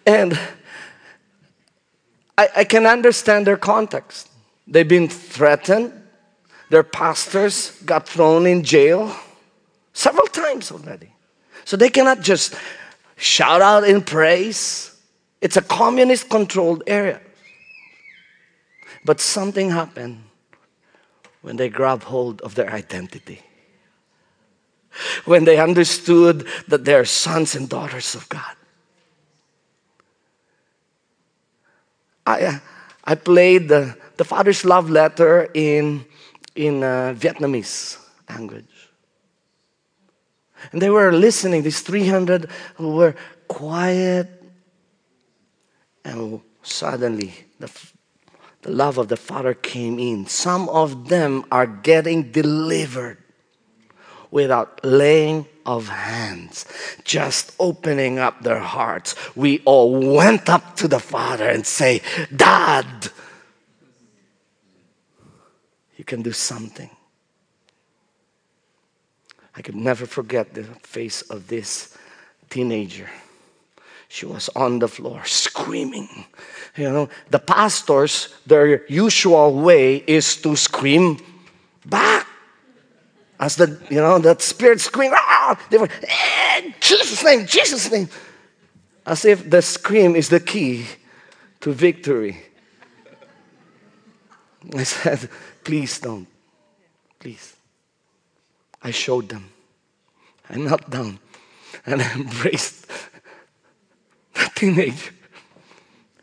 and 0.06 0.38
I, 2.36 2.48
I 2.56 2.64
can 2.64 2.84
understand 2.84 3.46
their 3.46 3.56
context. 3.56 4.28
They've 4.66 4.86
been 4.86 5.08
threatened, 5.08 5.94
their 6.68 6.82
pastors 6.82 7.70
got 7.86 8.06
thrown 8.06 8.44
in 8.44 8.62
jail 8.62 9.16
several 10.00 10.26
times 10.26 10.72
already. 10.72 11.12
So 11.64 11.76
they 11.76 11.90
cannot 11.90 12.22
just 12.22 12.54
shout 13.16 13.60
out 13.60 13.84
in 13.84 14.00
praise. 14.00 14.96
It's 15.42 15.58
a 15.58 15.62
communist 15.62 16.30
controlled 16.30 16.82
area. 16.86 17.20
But 19.04 19.20
something 19.20 19.70
happened 19.70 20.24
when 21.42 21.56
they 21.56 21.68
grabbed 21.68 22.04
hold 22.04 22.40
of 22.40 22.54
their 22.54 22.70
identity. 22.72 23.40
When 25.24 25.44
they 25.44 25.58
understood 25.58 26.46
that 26.68 26.84
they're 26.84 27.04
sons 27.04 27.54
and 27.54 27.68
daughters 27.68 28.14
of 28.14 28.28
God. 28.28 28.56
I, 32.26 32.40
uh, 32.42 32.58
I 33.04 33.14
played 33.14 33.68
the, 33.68 33.96
the 34.16 34.24
Father's 34.24 34.64
Love 34.64 34.90
Letter 34.90 35.48
in, 35.54 36.04
in 36.54 36.82
uh, 36.82 37.14
Vietnamese 37.16 37.98
language. 38.28 38.79
And 40.72 40.80
they 40.80 40.90
were 40.90 41.12
listening, 41.12 41.62
these 41.62 41.80
300 41.80 42.48
who 42.74 42.94
were 42.94 43.14
quiet. 43.48 44.28
And 46.04 46.40
suddenly, 46.62 47.34
the, 47.58 47.70
the 48.62 48.70
love 48.70 48.98
of 48.98 49.08
the 49.08 49.16
Father 49.16 49.54
came 49.54 49.98
in. 49.98 50.26
Some 50.26 50.68
of 50.68 51.08
them 51.08 51.44
are 51.50 51.66
getting 51.66 52.30
delivered 52.30 53.18
without 54.30 54.80
laying 54.84 55.46
of 55.66 55.88
hands, 55.88 56.64
just 57.04 57.52
opening 57.58 58.18
up 58.18 58.42
their 58.42 58.60
hearts. 58.60 59.14
We 59.36 59.60
all 59.64 60.14
went 60.14 60.48
up 60.48 60.76
to 60.76 60.88
the 60.88 61.00
Father 61.00 61.48
and 61.48 61.66
say, 61.66 62.02
Dad, 62.34 63.08
you 65.96 66.04
can 66.04 66.22
do 66.22 66.32
something. 66.32 66.90
I 69.60 69.62
could 69.62 69.76
never 69.76 70.06
forget 70.06 70.54
the 70.54 70.64
face 70.82 71.20
of 71.20 71.48
this 71.48 71.94
teenager. 72.48 73.10
She 74.08 74.24
was 74.24 74.48
on 74.56 74.78
the 74.78 74.88
floor 74.88 75.22
screaming. 75.26 76.24
You 76.78 76.90
know, 76.90 77.08
the 77.28 77.40
pastors, 77.40 78.34
their 78.46 78.86
usual 78.86 79.60
way 79.60 79.96
is 80.06 80.36
to 80.36 80.56
scream 80.56 81.18
back. 81.84 82.26
As 83.38 83.56
the, 83.56 83.78
you 83.90 84.00
know, 84.00 84.18
that 84.20 84.40
spirit 84.40 84.80
scream, 84.80 85.12
ah! 85.14 85.60
they 85.68 85.76
were, 85.76 85.90
eh, 86.04 86.72
Jesus' 86.80 87.22
name, 87.22 87.44
Jesus' 87.44 87.90
name. 87.92 88.08
as 89.04 89.26
if 89.26 89.50
the 89.50 89.60
scream 89.60 90.16
is 90.16 90.30
the 90.30 90.40
key 90.40 90.86
to 91.60 91.70
victory. 91.72 92.38
I 94.74 94.84
said, 94.84 95.28
Please 95.62 96.00
don't. 96.00 96.26
Please. 97.18 97.59
I 98.82 98.90
showed 98.90 99.28
them. 99.28 99.50
I 100.48 100.56
knelt 100.56 100.90
down 100.90 101.18
and 101.86 102.02
I 102.02 102.12
embraced 102.14 102.86
the 104.34 104.50
teenager. 104.54 105.12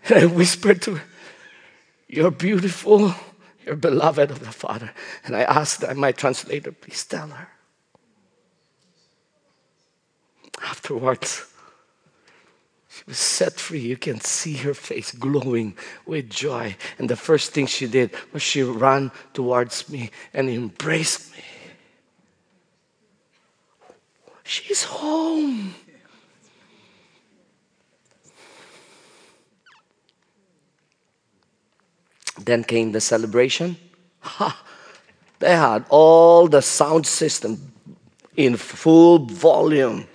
And 0.09 0.19
I 0.19 0.25
whispered 0.25 0.81
to 0.83 0.95
her, 0.95 1.03
You're 2.07 2.31
beautiful. 2.31 3.13
You're 3.65 3.75
beloved 3.75 4.31
of 4.31 4.39
the 4.39 4.51
Father. 4.51 4.91
And 5.25 5.35
I 5.35 5.41
asked 5.41 5.83
my 5.95 6.11
translator, 6.13 6.71
Please 6.71 7.03
tell 7.05 7.27
her. 7.27 7.49
Afterwards, 10.63 11.45
she 12.89 13.03
was 13.05 13.17
set 13.17 13.59
free. 13.59 13.79
You 13.79 13.97
can 13.97 14.21
see 14.21 14.55
her 14.55 14.73
face 14.73 15.11
glowing 15.11 15.75
with 16.05 16.29
joy. 16.29 16.75
And 16.97 17.09
the 17.09 17.15
first 17.15 17.51
thing 17.51 17.67
she 17.67 17.87
did 17.87 18.11
was 18.33 18.41
she 18.41 18.63
ran 18.63 19.11
towards 19.33 19.89
me 19.89 20.09
and 20.33 20.49
embraced 20.49 21.31
me. 21.33 21.43
She's 24.47 24.83
home. 24.83 25.75
Then 32.39 32.63
came 32.63 32.93
the 32.93 33.01
celebration. 33.01 33.75
Ha! 34.21 34.63
They 35.39 35.55
had 35.55 35.85
all 35.89 36.47
the 36.47 36.61
sound 36.61 37.05
system 37.05 37.73
in 38.37 38.55
full 38.55 39.25
volume. 39.25 40.07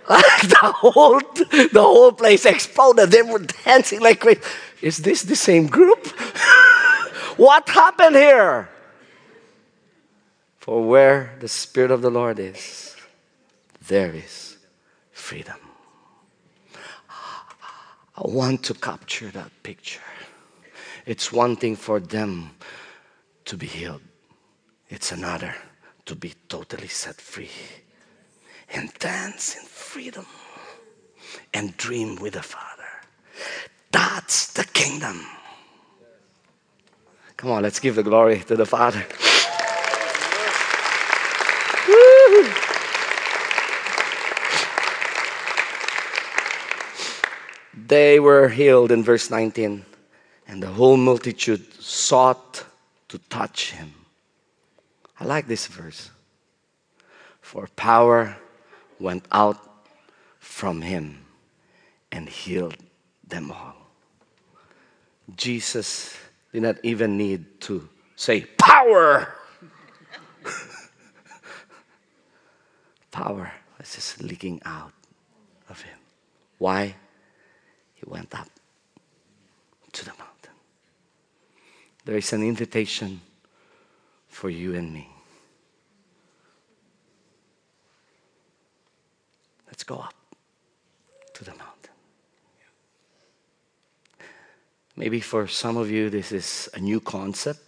the 0.08 0.72
whole 0.74 1.20
the 1.20 1.82
whole 1.82 2.12
place 2.12 2.46
exploded. 2.46 3.10
They 3.10 3.22
were 3.22 3.40
dancing 3.40 4.00
like 4.00 4.20
crazy. 4.20 4.40
Is 4.80 4.98
this 4.98 5.22
the 5.22 5.36
same 5.36 5.66
group? 5.66 6.06
what 7.36 7.68
happened 7.68 8.16
here? 8.16 8.70
For 10.58 10.82
where 10.82 11.36
the 11.40 11.48
Spirit 11.48 11.90
of 11.90 12.02
the 12.02 12.10
Lord 12.10 12.38
is, 12.38 12.89
there 13.90 14.14
is 14.14 14.56
freedom. 15.10 15.56
I 17.08 18.22
want 18.22 18.62
to 18.64 18.74
capture 18.74 19.30
that 19.32 19.50
picture. 19.64 20.08
It's 21.06 21.32
one 21.32 21.56
thing 21.56 21.74
for 21.74 21.98
them 21.98 22.52
to 23.46 23.56
be 23.56 23.66
healed, 23.66 24.02
it's 24.88 25.10
another 25.10 25.56
to 26.06 26.14
be 26.14 26.34
totally 26.48 26.86
set 26.86 27.20
free 27.20 27.50
and 28.72 28.94
dance 29.00 29.56
in 29.56 29.64
freedom 29.64 30.26
and 31.52 31.76
dream 31.76 32.14
with 32.14 32.34
the 32.34 32.44
Father. 32.44 32.92
That's 33.90 34.52
the 34.52 34.64
kingdom. 34.66 35.26
Come 37.36 37.50
on, 37.50 37.62
let's 37.64 37.80
give 37.80 37.96
the 37.96 38.04
glory 38.04 38.38
to 38.46 38.54
the 38.54 38.66
Father. 38.66 39.04
They 47.90 48.20
were 48.20 48.48
healed 48.48 48.92
in 48.92 49.02
verse 49.02 49.30
19, 49.32 49.84
and 50.46 50.62
the 50.62 50.68
whole 50.68 50.96
multitude 50.96 51.74
sought 51.82 52.62
to 53.08 53.18
touch 53.18 53.72
him. 53.72 53.92
I 55.18 55.24
like 55.24 55.48
this 55.48 55.66
verse. 55.66 56.12
For 57.40 57.66
power 57.74 58.36
went 59.00 59.26
out 59.32 59.58
from 60.38 60.82
him 60.82 61.26
and 62.12 62.28
healed 62.28 62.76
them 63.26 63.50
all. 63.50 63.74
Jesus 65.34 66.16
did 66.52 66.62
not 66.62 66.76
even 66.84 67.18
need 67.18 67.60
to 67.62 67.88
say, 68.14 68.42
Power! 68.56 69.34
Power 73.10 73.50
was 73.76 73.92
just 73.96 74.22
leaking 74.22 74.62
out 74.64 74.92
of 75.68 75.82
him. 75.82 75.98
Why? 76.58 76.94
He 78.00 78.10
went 78.10 78.34
up 78.34 78.48
to 79.92 80.04
the 80.04 80.12
mountain. 80.12 80.54
There 82.06 82.16
is 82.16 82.32
an 82.32 82.42
invitation 82.42 83.20
for 84.28 84.48
you 84.48 84.74
and 84.74 84.92
me. 84.92 85.08
Let's 89.66 89.84
go 89.84 89.96
up 89.96 90.14
to 91.34 91.44
the 91.44 91.50
mountain. 91.50 91.66
Maybe 94.96 95.20
for 95.20 95.46
some 95.46 95.76
of 95.76 95.90
you, 95.90 96.10
this 96.10 96.32
is 96.32 96.68
a 96.74 96.80
new 96.80 97.00
concept, 97.00 97.60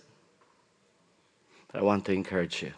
but 1.70 1.80
I 1.80 1.82
want 1.82 2.04
to 2.06 2.12
encourage 2.12 2.62
you. 2.62 2.72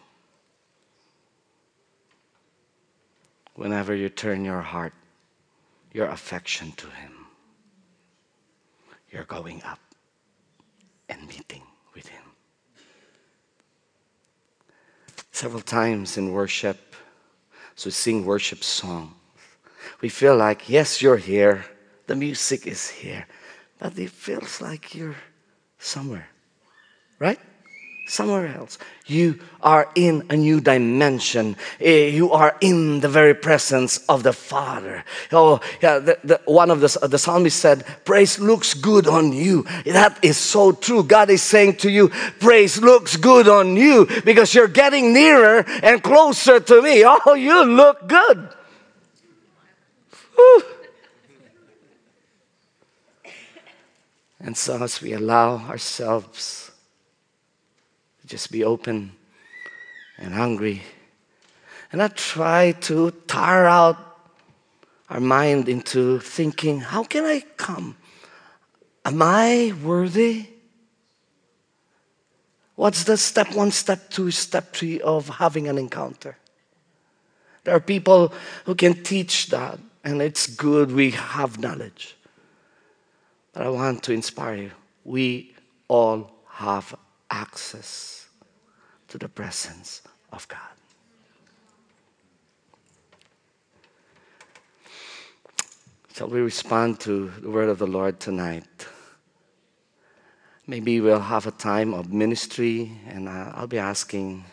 Whenever 3.55 3.95
you 3.95 4.09
turn 4.09 4.43
your 4.43 4.61
heart, 4.61 4.93
your 5.93 6.07
affection 6.07 6.73
to 6.73 6.87
Him, 6.87 7.14
you're 9.15 9.23
going 9.23 9.63
up 9.63 9.79
and 11.07 11.25
meeting 11.27 11.63
with 11.95 12.07
Him. 12.07 12.21
Several 15.31 15.61
times 15.61 16.17
in 16.17 16.33
worship, 16.33 16.95
so 17.75 17.87
we 17.87 17.91
sing 17.91 18.25
worship 18.25 18.63
songs. 18.63 19.13
We 20.01 20.09
feel 20.09 20.35
like, 20.35 20.67
yes, 20.67 21.01
you're 21.01 21.17
here, 21.17 21.63
the 22.07 22.15
music 22.15 22.67
is 22.67 22.89
here, 22.89 23.25
but 23.79 23.97
it 23.97 24.09
feels 24.09 24.59
like 24.59 24.93
you're 24.93 25.15
somewhere, 25.79 26.27
right? 27.17 27.39
Somewhere 28.07 28.55
else. 28.55 28.77
You 29.07 29.39
are 29.61 29.89
in 29.95 30.27
a 30.29 30.35
new 30.35 30.61
dimension. 30.61 31.55
Eh, 31.79 32.09
You 32.09 32.31
are 32.33 32.55
in 32.61 32.99
the 32.99 33.09
very 33.09 33.33
presence 33.33 33.97
of 34.07 34.21
the 34.21 34.31
Father. 34.31 35.03
Oh, 35.31 35.59
yeah, 35.81 35.97
the, 35.97 36.19
the, 36.23 36.41
one 36.45 36.69
of 36.69 36.81
the, 36.81 37.07
the 37.07 37.17
psalmists 37.17 37.59
said, 37.59 37.83
Praise 38.05 38.37
looks 38.37 38.75
good 38.75 39.07
on 39.07 39.33
you. 39.33 39.63
That 39.85 40.19
is 40.23 40.37
so 40.37 40.71
true. 40.71 41.01
God 41.01 41.31
is 41.31 41.41
saying 41.41 41.77
to 41.77 41.89
you, 41.89 42.09
Praise 42.39 42.79
looks 42.79 43.17
good 43.17 43.47
on 43.47 43.75
you 43.75 44.07
because 44.23 44.53
you're 44.53 44.67
getting 44.67 45.11
nearer 45.11 45.65
and 45.81 46.03
closer 46.03 46.59
to 46.59 46.81
me. 46.83 47.03
Oh, 47.03 47.33
you 47.33 47.65
look 47.65 48.07
good. 48.07 48.49
Whew. 50.35 50.63
And 54.39 54.55
so, 54.55 54.83
as 54.83 55.01
we 55.01 55.13
allow 55.13 55.57
ourselves 55.57 56.69
just 58.25 58.51
be 58.51 58.63
open 58.63 59.11
and 60.17 60.33
hungry, 60.33 60.81
and 61.91 61.99
not 61.99 62.15
try 62.15 62.71
to 62.71 63.11
tire 63.27 63.65
out 63.65 63.97
our 65.09 65.19
mind 65.19 65.69
into 65.69 66.19
thinking, 66.19 66.79
how 66.79 67.03
can 67.03 67.25
I 67.25 67.41
come? 67.57 67.95
Am 69.03 69.21
I 69.21 69.73
worthy? 69.83 70.47
What's 72.75 73.03
the 73.03 73.17
step 73.17 73.53
one, 73.53 73.71
step 73.71 74.09
two, 74.09 74.31
step 74.31 74.73
three 74.73 74.99
of 75.01 75.29
having 75.29 75.67
an 75.67 75.77
encounter? 75.77 76.37
There 77.63 77.75
are 77.75 77.79
people 77.79 78.33
who 78.65 78.75
can 78.75 79.03
teach 79.03 79.47
that, 79.47 79.79
and 80.03 80.21
it's 80.21 80.47
good 80.47 80.91
we 80.91 81.11
have 81.11 81.59
knowledge. 81.59 82.15
But 83.53 83.63
I 83.63 83.69
want 83.69 84.03
to 84.03 84.13
inspire 84.13 84.55
you. 84.55 84.71
We 85.03 85.55
all 85.87 86.31
have 86.49 86.95
access 87.29 88.14
to 89.07 89.17
the 89.17 89.29
presence 89.29 90.01
of 90.31 90.47
God. 90.47 90.59
Shall 96.13 96.29
we 96.29 96.39
respond 96.39 96.99
to 97.01 97.29
the 97.41 97.49
word 97.49 97.67
of 97.67 97.77
the 97.77 97.87
Lord 97.87 98.21
tonight? 98.21 98.87
Maybe 100.65 101.01
we'll 101.01 101.19
have 101.19 101.45
a 101.45 101.51
time 101.51 101.93
of 101.93 102.11
ministry, 102.11 102.91
and 103.07 103.27
uh, 103.27 103.51
I'll 103.53 103.67
be 103.67 103.77
asking 103.77 104.45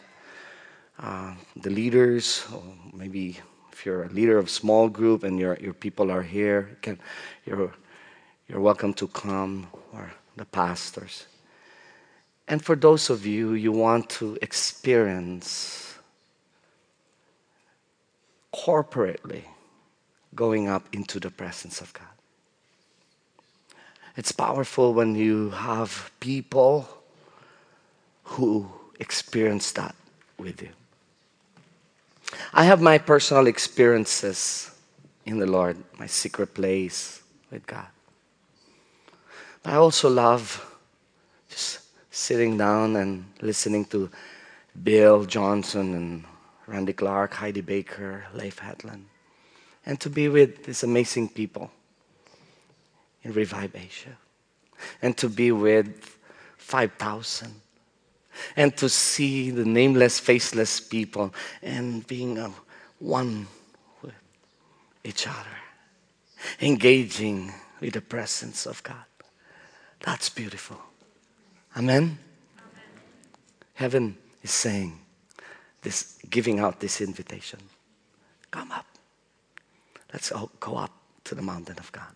uh, 0.98 1.34
the 1.57 1.70
leaders, 1.70 2.44
or 2.53 2.62
maybe 2.92 3.38
if 3.72 3.86
you're 3.86 4.05
a 4.05 4.09
leader 4.09 4.38
of 4.38 4.50
small 4.50 4.88
group 4.88 5.22
and 5.22 5.38
your, 5.38 5.57
your 5.61 5.72
people 5.72 6.11
are 6.11 6.22
here, 6.22 6.76
can, 6.82 6.98
you're, 7.46 7.72
you're 8.48 8.61
welcome 8.61 8.92
to 8.94 9.09
come, 9.09 9.68
or 9.92 10.12
the 10.36 10.44
pastors. 10.44 11.26
And 12.49 12.64
for 12.64 12.76
those 12.76 13.11
of 13.11 13.24
you 13.24 13.55
you 13.55 13.72
want 13.72 14.11
to 14.11 14.38
experience 14.43 15.99
corporately 18.55 19.45
going 20.34 20.68
up 20.68 20.86
into 20.93 21.18
the 21.20 21.30
presence 21.30 21.80
of 21.80 21.93
God. 21.93 22.07
It's 24.16 24.32
powerful 24.32 24.93
when 24.93 25.14
you 25.14 25.51
have 25.51 26.11
people 26.20 26.88
who 28.24 28.70
experience 29.01 29.72
that 29.72 29.95
with 30.38 30.61
you. 30.62 30.68
I 32.53 32.64
have 32.64 32.80
my 32.80 32.99
personal 32.99 33.47
experiences 33.47 34.70
in 35.24 35.38
the 35.38 35.47
Lord, 35.47 35.76
my 35.99 36.07
secret 36.07 36.55
place 36.55 37.22
with 37.51 37.66
God. 37.66 37.86
But 39.62 39.74
I 39.74 39.76
also 39.76 40.11
love 40.11 40.78
just 41.49 41.81
sitting 42.12 42.58
down 42.58 42.94
and 42.96 43.24
listening 43.40 43.86
to 43.86 44.10
Bill 44.84 45.24
Johnson 45.24 45.94
and 45.94 46.24
Randy 46.66 46.92
Clark, 46.92 47.34
Heidi 47.34 47.62
Baker, 47.62 48.26
Leif 48.34 48.58
Hetland, 48.58 49.06
and 49.84 49.98
to 49.98 50.10
be 50.10 50.28
with 50.28 50.64
these 50.64 50.82
amazing 50.84 51.30
people 51.30 51.70
in 53.22 53.32
Revive 53.32 53.74
Asia, 53.74 54.16
and 55.00 55.16
to 55.16 55.28
be 55.28 55.52
with 55.52 56.18
5,000, 56.58 57.52
and 58.56 58.76
to 58.76 58.88
see 58.88 59.50
the 59.50 59.64
nameless, 59.64 60.20
faceless 60.20 60.80
people 60.80 61.34
and 61.62 62.06
being 62.06 62.36
one 62.98 63.46
with 64.02 64.14
each 65.02 65.26
other, 65.26 65.56
engaging 66.60 67.52
with 67.80 67.94
the 67.94 68.00
presence 68.00 68.66
of 68.66 68.82
God. 68.82 69.04
That's 70.00 70.28
beautiful. 70.28 70.78
Amen? 71.76 72.18
Heaven 73.74 74.16
is 74.42 74.50
saying 74.50 74.98
this, 75.82 76.18
giving 76.28 76.60
out 76.60 76.80
this 76.80 77.00
invitation. 77.00 77.58
Come 78.50 78.70
up. 78.72 78.86
Let's 80.12 80.30
all 80.30 80.50
go 80.60 80.76
up 80.76 80.92
to 81.24 81.34
the 81.34 81.42
mountain 81.42 81.78
of 81.78 81.90
God. 81.90 82.14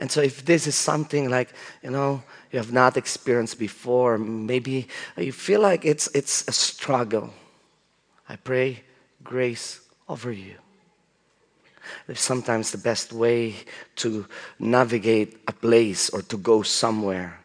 And 0.00 0.10
so, 0.10 0.22
if 0.22 0.44
this 0.44 0.66
is 0.66 0.74
something 0.74 1.28
like, 1.28 1.52
you 1.82 1.90
know, 1.90 2.22
you 2.50 2.58
have 2.58 2.72
not 2.72 2.96
experienced 2.96 3.58
before, 3.58 4.16
maybe 4.16 4.88
you 5.16 5.32
feel 5.32 5.60
like 5.60 5.84
it's, 5.84 6.08
it's 6.14 6.48
a 6.48 6.52
struggle, 6.52 7.32
I 8.28 8.36
pray 8.36 8.82
grace 9.22 9.80
over 10.08 10.32
you. 10.32 10.56
Sometimes 12.14 12.70
the 12.70 12.78
best 12.78 13.12
way 13.12 13.56
to 13.96 14.26
navigate 14.58 15.38
a 15.46 15.52
place 15.52 16.08
or 16.10 16.22
to 16.22 16.38
go 16.38 16.62
somewhere 16.62 17.39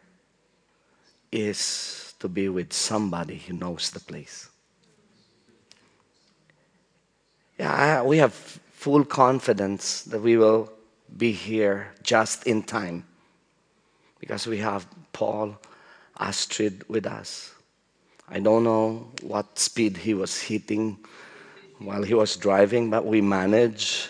is 1.36 2.14
to 2.18 2.28
be 2.28 2.48
with 2.48 2.72
somebody 2.72 3.38
who 3.38 3.52
knows 3.52 3.90
the 3.90 4.00
place. 4.00 4.48
Yeah, 7.58 7.72
I, 7.72 8.02
we 8.02 8.18
have 8.18 8.32
full 8.32 9.04
confidence 9.04 10.02
that 10.02 10.20
we 10.20 10.36
will 10.36 10.72
be 11.16 11.32
here 11.32 11.92
just 12.02 12.46
in 12.46 12.62
time 12.62 13.04
because 14.18 14.46
we 14.46 14.58
have 14.58 14.86
Paul 15.12 15.58
Astrid 16.18 16.84
with 16.88 17.06
us. 17.06 17.54
I 18.28 18.40
don't 18.40 18.64
know 18.64 19.12
what 19.22 19.58
speed 19.58 19.96
he 19.96 20.14
was 20.14 20.40
hitting 20.40 20.98
while 21.78 22.02
he 22.02 22.14
was 22.14 22.36
driving, 22.36 22.90
but 22.90 23.06
we 23.06 23.20
managed. 23.20 24.08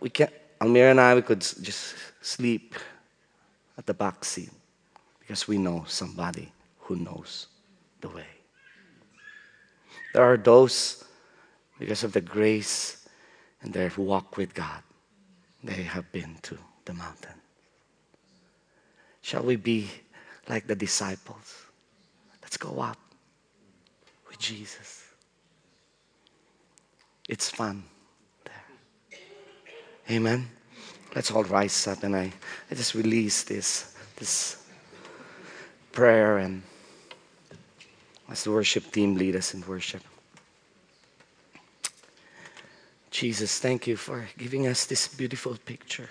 We 0.00 0.10
can, 0.10 0.28
Almira 0.60 0.90
and 0.90 1.00
I, 1.00 1.14
we 1.14 1.22
could 1.22 1.40
just 1.40 1.94
sleep 2.20 2.74
at 3.78 3.86
the 3.86 3.94
back 3.94 4.24
seat 4.24 4.50
because 5.32 5.48
we 5.48 5.56
know 5.56 5.82
somebody 5.88 6.52
who 6.80 6.94
knows 6.94 7.46
the 8.02 8.08
way. 8.10 8.26
There 10.12 10.22
are 10.22 10.36
those, 10.36 11.06
because 11.78 12.04
of 12.04 12.12
the 12.12 12.20
grace 12.20 13.08
and 13.62 13.72
their 13.72 13.90
walk 13.96 14.36
with 14.36 14.52
God, 14.52 14.82
they 15.64 15.84
have 15.84 16.12
been 16.12 16.36
to 16.42 16.58
the 16.84 16.92
mountain. 16.92 17.32
Shall 19.22 19.42
we 19.42 19.56
be 19.56 19.88
like 20.50 20.66
the 20.66 20.74
disciples? 20.74 21.64
Let's 22.42 22.58
go 22.58 22.80
up 22.80 22.98
with 24.28 24.38
Jesus. 24.38 25.02
It's 27.26 27.48
fun 27.48 27.84
there. 28.44 29.18
Amen. 30.10 30.46
Let's 31.16 31.30
all 31.30 31.44
rise 31.44 31.86
up 31.86 32.02
and 32.02 32.14
I, 32.14 32.30
I 32.70 32.74
just 32.74 32.94
release 32.94 33.44
this, 33.44 33.96
this 34.16 34.61
prayer 35.92 36.38
and 36.38 36.62
as 38.30 38.44
the 38.44 38.50
worship 38.50 38.90
team 38.90 39.14
lead 39.14 39.36
us 39.36 39.52
in 39.54 39.62
worship. 39.66 40.02
Jesus, 43.10 43.58
thank 43.58 43.86
you 43.86 43.96
for 43.96 44.26
giving 44.38 44.66
us 44.66 44.86
this 44.86 45.06
beautiful 45.06 45.56
picture. 45.66 46.08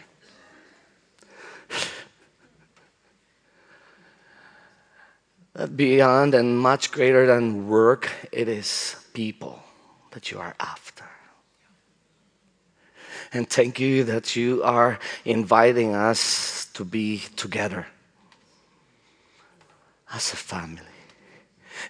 that 5.53 5.75
beyond 5.75 6.34
and 6.34 6.57
much 6.57 6.91
greater 6.91 7.25
than 7.25 7.67
work, 7.67 8.09
it 8.32 8.47
is 8.47 8.95
people 9.13 9.61
that 10.11 10.32
you 10.32 10.39
are 10.39 10.55
after. 10.59 11.05
And 13.34 13.49
thank 13.49 13.79
you 13.79 14.03
that 14.05 14.36
you 14.36 14.63
are 14.63 14.99
inviting 15.25 15.95
us 15.95 16.67
to 16.73 16.86
be 16.86 17.23
together 17.36 17.88
as 20.14 20.34
a 20.34 20.36
family. 20.36 20.82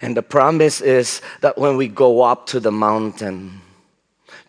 And 0.01 0.15
the 0.15 0.21
promise 0.21 0.81
is 0.81 1.21
that 1.41 1.57
when 1.57 1.77
we 1.77 1.87
go 1.87 2.21
up 2.21 2.47
to 2.47 2.59
the 2.59 2.71
mountain 2.71 3.61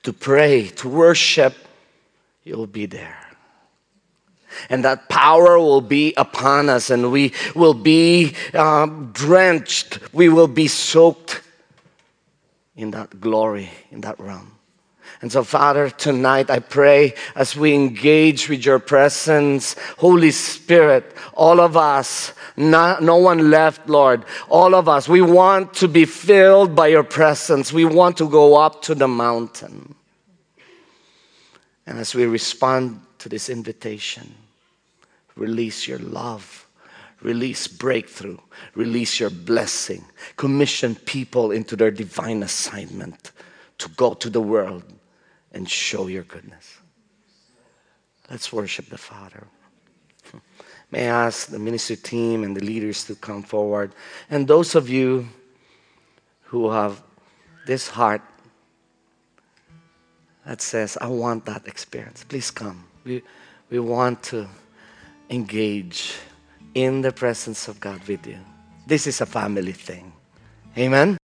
to 0.02 0.12
pray, 0.12 0.68
to 0.68 0.88
worship, 0.88 1.54
you'll 2.44 2.66
be 2.66 2.86
there. 2.86 3.18
And 4.68 4.84
that 4.84 5.08
power 5.08 5.58
will 5.58 5.80
be 5.80 6.12
upon 6.16 6.68
us, 6.68 6.90
and 6.90 7.10
we 7.10 7.32
will 7.54 7.74
be 7.74 8.34
um, 8.54 9.10
drenched, 9.12 9.98
we 10.12 10.28
will 10.28 10.48
be 10.48 10.68
soaked 10.68 11.40
in 12.76 12.90
that 12.90 13.20
glory, 13.20 13.70
in 13.90 14.02
that 14.02 14.20
realm. 14.20 14.58
And 15.22 15.30
so, 15.30 15.44
Father, 15.44 15.88
tonight 15.88 16.50
I 16.50 16.58
pray 16.58 17.14
as 17.36 17.54
we 17.54 17.74
engage 17.74 18.48
with 18.48 18.66
your 18.66 18.80
presence, 18.80 19.76
Holy 19.98 20.32
Spirit, 20.32 21.14
all 21.34 21.60
of 21.60 21.76
us, 21.76 22.34
not, 22.56 23.04
no 23.04 23.16
one 23.18 23.48
left, 23.48 23.88
Lord, 23.88 24.24
all 24.48 24.74
of 24.74 24.88
us, 24.88 25.08
we 25.08 25.22
want 25.22 25.74
to 25.74 25.86
be 25.86 26.06
filled 26.06 26.74
by 26.74 26.88
your 26.88 27.04
presence. 27.04 27.72
We 27.72 27.84
want 27.84 28.16
to 28.16 28.28
go 28.28 28.60
up 28.60 28.82
to 28.82 28.96
the 28.96 29.06
mountain. 29.06 29.94
And 31.86 32.00
as 32.00 32.16
we 32.16 32.26
respond 32.26 33.00
to 33.20 33.28
this 33.28 33.48
invitation, 33.48 34.34
release 35.36 35.86
your 35.86 36.00
love, 36.00 36.66
release 37.20 37.68
breakthrough, 37.68 38.38
release 38.74 39.20
your 39.20 39.30
blessing, 39.30 40.04
commission 40.36 40.96
people 40.96 41.52
into 41.52 41.76
their 41.76 41.92
divine 41.92 42.42
assignment 42.42 43.30
to 43.78 43.88
go 43.90 44.14
to 44.14 44.28
the 44.28 44.40
world 44.40 44.82
and 45.52 45.68
show 45.68 46.06
your 46.06 46.24
goodness. 46.24 46.78
Let's 48.30 48.52
worship 48.52 48.88
the 48.88 48.98
Father. 48.98 49.46
May 50.90 51.08
I 51.08 51.26
ask 51.26 51.48
the 51.48 51.58
ministry 51.58 51.96
team 51.96 52.44
and 52.44 52.56
the 52.56 52.64
leaders 52.64 53.04
to 53.04 53.14
come 53.14 53.42
forward. 53.42 53.94
And 54.30 54.48
those 54.48 54.74
of 54.74 54.88
you 54.88 55.28
who 56.44 56.70
have 56.70 57.02
this 57.66 57.88
heart 57.88 58.22
that 60.46 60.60
says, 60.60 60.98
I 61.00 61.06
want 61.06 61.44
that 61.46 61.66
experience, 61.66 62.24
please 62.24 62.50
come. 62.50 62.84
We, 63.04 63.22
we 63.70 63.78
want 63.78 64.22
to 64.24 64.48
engage 65.30 66.14
in 66.74 67.02
the 67.02 67.12
presence 67.12 67.68
of 67.68 67.80
God 67.80 68.06
with 68.08 68.26
you. 68.26 68.38
This 68.86 69.06
is 69.06 69.20
a 69.20 69.26
family 69.26 69.72
thing. 69.72 70.12
Amen. 70.76 71.18